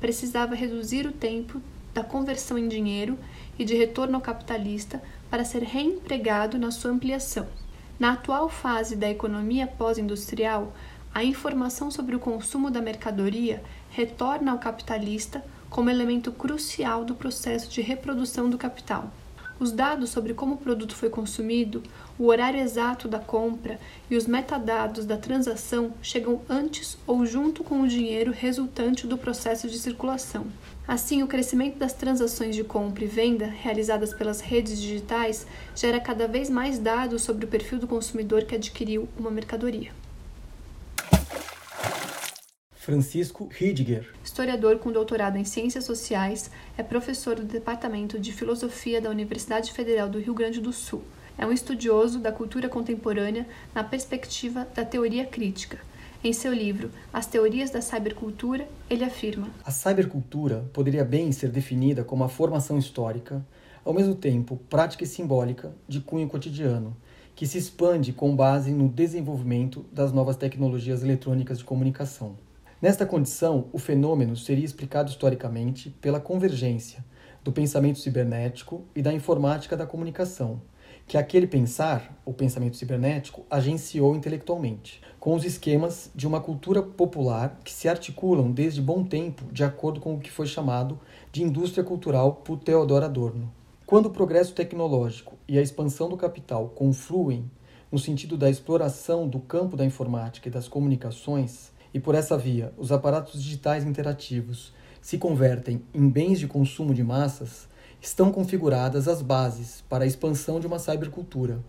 precisava 0.00 0.54
reduzir 0.54 1.06
o 1.06 1.12
tempo 1.12 1.60
da 1.94 2.04
conversão 2.04 2.58
em 2.58 2.68
dinheiro 2.68 3.18
e 3.58 3.64
de 3.64 3.74
retorno 3.74 4.16
ao 4.16 4.20
capitalista 4.20 5.02
para 5.30 5.44
ser 5.44 5.62
reempregado 5.62 6.58
na 6.58 6.70
sua 6.70 6.90
ampliação. 6.90 7.46
Na 7.98 8.12
atual 8.12 8.48
fase 8.50 8.94
da 8.94 9.08
economia 9.08 9.66
pós-industrial, 9.66 10.74
a 11.14 11.24
informação 11.24 11.90
sobre 11.90 12.14
o 12.14 12.20
consumo 12.20 12.70
da 12.70 12.82
mercadoria 12.82 13.62
retorna 13.90 14.52
ao 14.52 14.58
capitalista 14.58 15.42
como 15.68 15.90
elemento 15.90 16.32
crucial 16.32 17.04
do 17.04 17.14
processo 17.14 17.70
de 17.70 17.80
reprodução 17.80 18.48
do 18.48 18.58
capital. 18.58 19.12
Os 19.58 19.72
dados 19.72 20.10
sobre 20.10 20.34
como 20.34 20.54
o 20.54 20.58
produto 20.58 20.94
foi 20.94 21.08
consumido, 21.08 21.82
o 22.18 22.26
horário 22.26 22.60
exato 22.60 23.08
da 23.08 23.18
compra 23.18 23.80
e 24.10 24.16
os 24.16 24.26
metadados 24.26 25.06
da 25.06 25.16
transação 25.16 25.94
chegam 26.02 26.42
antes 26.46 26.98
ou 27.06 27.24
junto 27.24 27.64
com 27.64 27.80
o 27.80 27.88
dinheiro 27.88 28.32
resultante 28.32 29.06
do 29.06 29.16
processo 29.16 29.66
de 29.66 29.78
circulação. 29.78 30.46
Assim, 30.86 31.22
o 31.22 31.26
crescimento 31.26 31.78
das 31.78 31.94
transações 31.94 32.54
de 32.54 32.64
compra 32.64 33.04
e 33.04 33.08
venda 33.08 33.46
realizadas 33.46 34.12
pelas 34.12 34.40
redes 34.40 34.78
digitais 34.78 35.46
gera 35.74 36.00
cada 36.00 36.28
vez 36.28 36.50
mais 36.50 36.78
dados 36.78 37.22
sobre 37.22 37.46
o 37.46 37.48
perfil 37.48 37.78
do 37.78 37.88
consumidor 37.88 38.44
que 38.44 38.54
adquiriu 38.54 39.08
uma 39.18 39.30
mercadoria. 39.30 39.90
Francisco 42.86 43.48
Hidiger. 43.60 44.14
Historiador 44.22 44.78
com 44.78 44.92
doutorado 44.92 45.36
em 45.36 45.44
Ciências 45.44 45.84
Sociais, 45.84 46.52
é 46.78 46.84
professor 46.84 47.34
do 47.34 47.42
Departamento 47.42 48.16
de 48.16 48.32
Filosofia 48.32 49.00
da 49.00 49.10
Universidade 49.10 49.72
Federal 49.72 50.08
do 50.08 50.20
Rio 50.20 50.32
Grande 50.32 50.60
do 50.60 50.72
Sul. 50.72 51.02
É 51.36 51.44
um 51.44 51.50
estudioso 51.50 52.20
da 52.20 52.30
cultura 52.30 52.68
contemporânea 52.68 53.44
na 53.74 53.82
perspectiva 53.82 54.68
da 54.72 54.84
teoria 54.84 55.26
crítica. 55.26 55.80
Em 56.22 56.32
seu 56.32 56.52
livro 56.54 56.92
As 57.12 57.26
Teorias 57.26 57.70
da 57.70 57.82
Cybercultura, 57.82 58.68
ele 58.88 59.02
afirma: 59.02 59.48
A 59.64 59.72
cybercultura 59.72 60.70
poderia 60.72 61.04
bem 61.04 61.32
ser 61.32 61.50
definida 61.50 62.04
como 62.04 62.22
a 62.22 62.28
formação 62.28 62.78
histórica, 62.78 63.44
ao 63.84 63.92
mesmo 63.92 64.14
tempo 64.14 64.60
prática 64.70 65.02
e 65.02 65.08
simbólica, 65.08 65.74
de 65.88 65.98
cunho 65.98 66.28
cotidiano, 66.28 66.96
que 67.34 67.48
se 67.48 67.58
expande 67.58 68.12
com 68.12 68.36
base 68.36 68.70
no 68.70 68.88
desenvolvimento 68.88 69.84
das 69.90 70.12
novas 70.12 70.36
tecnologias 70.36 71.02
eletrônicas 71.02 71.58
de 71.58 71.64
comunicação. 71.64 72.45
Nesta 72.80 73.06
condição, 73.06 73.68
o 73.72 73.78
fenômeno 73.78 74.36
seria 74.36 74.64
explicado 74.64 75.10
historicamente 75.10 75.88
pela 75.98 76.20
convergência 76.20 77.02
do 77.42 77.50
pensamento 77.50 77.98
cibernético 77.98 78.84
e 78.94 79.00
da 79.00 79.14
informática 79.14 79.74
da 79.74 79.86
comunicação, 79.86 80.60
que 81.06 81.16
aquele 81.16 81.46
pensar, 81.46 82.20
o 82.22 82.34
pensamento 82.34 82.76
cibernético, 82.76 83.46
agenciou 83.48 84.14
intelectualmente, 84.14 85.00
com 85.18 85.34
os 85.34 85.42
esquemas 85.42 86.10
de 86.14 86.26
uma 86.26 86.38
cultura 86.38 86.82
popular 86.82 87.58
que 87.64 87.72
se 87.72 87.88
articulam 87.88 88.52
desde 88.52 88.82
bom 88.82 89.02
tempo 89.02 89.50
de 89.50 89.64
acordo 89.64 89.98
com 89.98 90.14
o 90.14 90.20
que 90.20 90.30
foi 90.30 90.46
chamado 90.46 91.00
de 91.32 91.42
indústria 91.42 91.82
cultural 91.82 92.34
por 92.44 92.58
Theodor 92.58 93.02
Adorno. 93.02 93.50
Quando 93.86 94.06
o 94.06 94.10
progresso 94.10 94.52
tecnológico 94.52 95.38
e 95.48 95.58
a 95.58 95.62
expansão 95.62 96.10
do 96.10 96.16
capital 96.16 96.68
confluem 96.74 97.50
no 97.90 97.98
sentido 97.98 98.36
da 98.36 98.50
exploração 98.50 99.26
do 99.26 99.40
campo 99.40 99.78
da 99.78 99.84
informática 99.84 100.48
e 100.48 100.52
das 100.52 100.68
comunicações, 100.68 101.74
e 101.92 102.00
por 102.00 102.14
essa 102.14 102.36
via 102.36 102.72
os 102.76 102.92
aparatos 102.92 103.42
digitais 103.42 103.84
interativos 103.84 104.72
se 105.00 105.18
convertem 105.18 105.82
em 105.94 106.08
bens 106.08 106.38
de 106.38 106.48
consumo 106.48 106.92
de 106.92 107.04
massas, 107.04 107.68
estão 108.00 108.32
configuradas 108.32 109.08
as 109.08 109.22
bases 109.22 109.84
para 109.88 110.04
a 110.04 110.06
expansão 110.06 110.58
de 110.58 110.66
uma 110.66 110.78
cybercultura, 110.78 111.60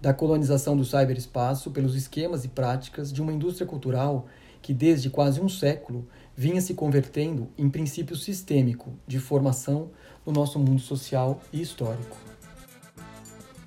da 0.00 0.12
colonização 0.12 0.76
do 0.76 0.84
cyberespaço 0.84 1.70
pelos 1.70 1.94
esquemas 1.94 2.44
e 2.44 2.48
práticas 2.48 3.12
de 3.12 3.22
uma 3.22 3.32
indústria 3.32 3.66
cultural 3.66 4.26
que 4.62 4.74
desde 4.74 5.08
quase 5.08 5.40
um 5.40 5.48
século 5.48 6.06
vinha 6.36 6.60
se 6.60 6.74
convertendo 6.74 7.48
em 7.56 7.68
princípio 7.68 8.16
sistêmico 8.16 8.92
de 9.06 9.18
formação 9.18 9.90
no 10.24 10.32
nosso 10.32 10.58
mundo 10.58 10.80
social 10.80 11.40
e 11.52 11.60
histórico. 11.60 12.16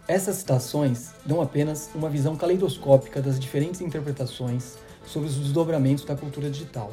Essas 0.07 0.37
citações 0.37 1.11
dão 1.25 1.41
apenas 1.41 1.89
uma 1.95 2.09
visão 2.09 2.35
caleidoscópica 2.35 3.21
das 3.21 3.39
diferentes 3.39 3.79
interpretações 3.79 4.75
sobre 5.05 5.29
os 5.29 5.35
desdobramentos 5.35 6.05
da 6.05 6.15
cultura 6.15 6.49
digital. 6.49 6.91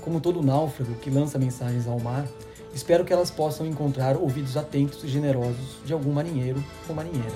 Como 0.00 0.20
todo 0.20 0.42
náufrago 0.42 0.94
que 0.96 1.10
lança 1.10 1.38
mensagens 1.38 1.86
ao 1.86 1.98
mar, 2.00 2.26
espero 2.74 3.04
que 3.04 3.12
elas 3.12 3.30
possam 3.30 3.66
encontrar 3.66 4.16
ouvidos 4.16 4.56
atentos 4.56 5.04
e 5.04 5.08
generosos 5.08 5.78
de 5.84 5.92
algum 5.92 6.12
marinheiro 6.12 6.62
ou 6.88 6.94
marinheira. 6.94 7.32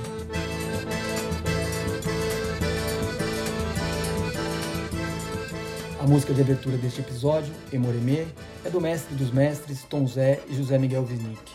A 6.00 6.08
música 6.08 6.32
de 6.32 6.40
abertura 6.40 6.76
deste 6.76 7.00
episódio, 7.00 7.52
Emoremê, 7.72 8.26
é 8.64 8.70
do 8.70 8.80
mestre 8.80 9.14
dos 9.16 9.32
mestres 9.32 9.82
Tom 9.82 10.06
Zé 10.06 10.40
e 10.48 10.54
José 10.54 10.78
Miguel 10.78 11.04
Wisnik. 11.08 11.52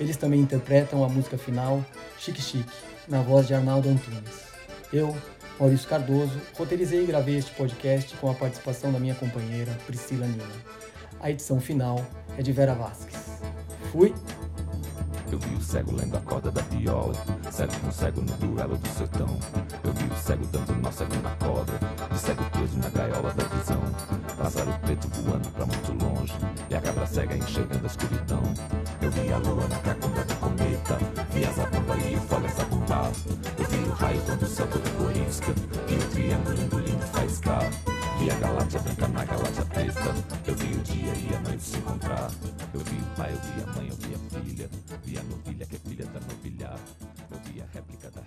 Eles 0.00 0.16
também 0.16 0.40
interpretam 0.40 1.04
a 1.04 1.08
música 1.08 1.38
final, 1.38 1.84
Chique 2.18 2.42
Chique, 2.42 2.72
na 3.06 3.22
voz 3.22 3.46
de 3.46 3.54
Arnaldo 3.54 3.88
Antunes. 3.88 4.44
Eu, 4.92 5.16
Maurício 5.58 5.88
Cardoso, 5.88 6.40
roteirizei 6.56 7.04
e 7.04 7.06
gravei 7.06 7.36
este 7.36 7.52
podcast 7.52 8.16
com 8.16 8.30
a 8.30 8.34
participação 8.34 8.92
da 8.92 8.98
minha 8.98 9.14
companheira 9.14 9.72
Priscila 9.86 10.26
Nina. 10.26 10.44
A 11.20 11.30
edição 11.30 11.60
final 11.60 12.04
é 12.36 12.42
de 12.42 12.52
Vera 12.52 12.74
Vasques. 12.74 13.40
Fui! 13.92 14.12
Eu 15.30 15.38
vi 15.38 15.56
o 15.56 15.60
cego 15.60 15.96
lendo 15.96 16.16
a 16.16 16.20
corda 16.20 16.50
da 16.50 16.62
viola, 16.62 17.14
cego 17.50 17.72
com 17.80 17.90
cego 17.90 18.20
no 18.20 18.32
duelo 18.34 18.76
do 18.76 18.88
sertão. 18.88 19.38
Eu 19.82 19.92
vi 19.92 20.04
o 20.04 20.16
cego 20.16 20.46
dando 20.46 20.80
nó 20.80 20.90
cego 20.90 21.14
na 21.22 21.30
corda, 21.36 21.72
de 22.12 22.18
cego 22.18 22.44
preso 22.50 22.78
na 22.78 22.88
gaiola 22.90 23.32
da 23.32 23.44
visão. 23.44 23.82
Pássaro 24.36 24.72
preto 24.82 25.08
voando 25.08 25.48
pra 25.50 25.66
muito 25.66 26.04
longe, 26.04 26.34
e 26.70 26.74
a 26.74 26.80
cabra 26.80 27.06
cega 27.06 27.36
enxergando 27.36 27.84
a 27.84 27.86
escuridão. 27.86 28.42
Eu 29.00 29.10
vi 29.10 29.32
a 29.32 29.38
lua 29.38 29.66
na 29.68 29.78
cacunda 29.78 30.24
do 30.24 30.34
cometa, 30.36 30.98
vi 31.32 31.44
asa 31.44 31.66
bomba 31.66 31.96
e 31.96 32.16
o 32.16 32.20
folha 32.20 32.48
sabumbar. 32.50 33.10
Eu 33.58 33.64
vi 33.64 33.88
o 33.88 33.92
raio 33.92 34.20
quando 34.26 34.42
o 34.42 34.46
céu 34.46 34.66
todo 34.66 34.98
corisca, 34.98 35.52
vi 35.88 35.94
o 35.94 36.08
triângulo 36.10 36.62
engolindo 36.62 37.06
faiscar. 37.06 37.70
Vi 38.18 38.30
a 38.30 38.34
galáxia 38.36 38.80
branca 38.80 39.08
na 39.08 39.24
galáxia 39.24 39.64
preta, 39.66 40.14
eu 40.46 40.54
vi 40.54 40.74
o 40.74 40.82
dia 40.82 41.12
e 41.14 41.34
a 41.34 41.40
noite 41.40 41.62
se 41.62 41.76
encontrar. 41.76 42.30
Eu 42.72 42.80
vi 42.80 42.96
o 42.96 43.16
pai, 43.16 43.32
eu 43.32 43.40
vi 43.40 43.62
a 43.62 43.66
mãe, 43.74 43.88
eu 43.88 43.96
vi 43.96 44.14
a 44.14 44.18
filha, 44.40 44.70
vi 45.04 45.18
a 45.18 45.22
novilha 45.22 45.66
que 45.66 45.76
é 45.76 45.78
filha 45.78 46.06
da 46.06 46.20
novilhada. 46.20 46.80
Eu 47.30 47.38
vi 47.44 47.60
a 47.60 47.64
réplica 47.72 48.10
da 48.10 48.20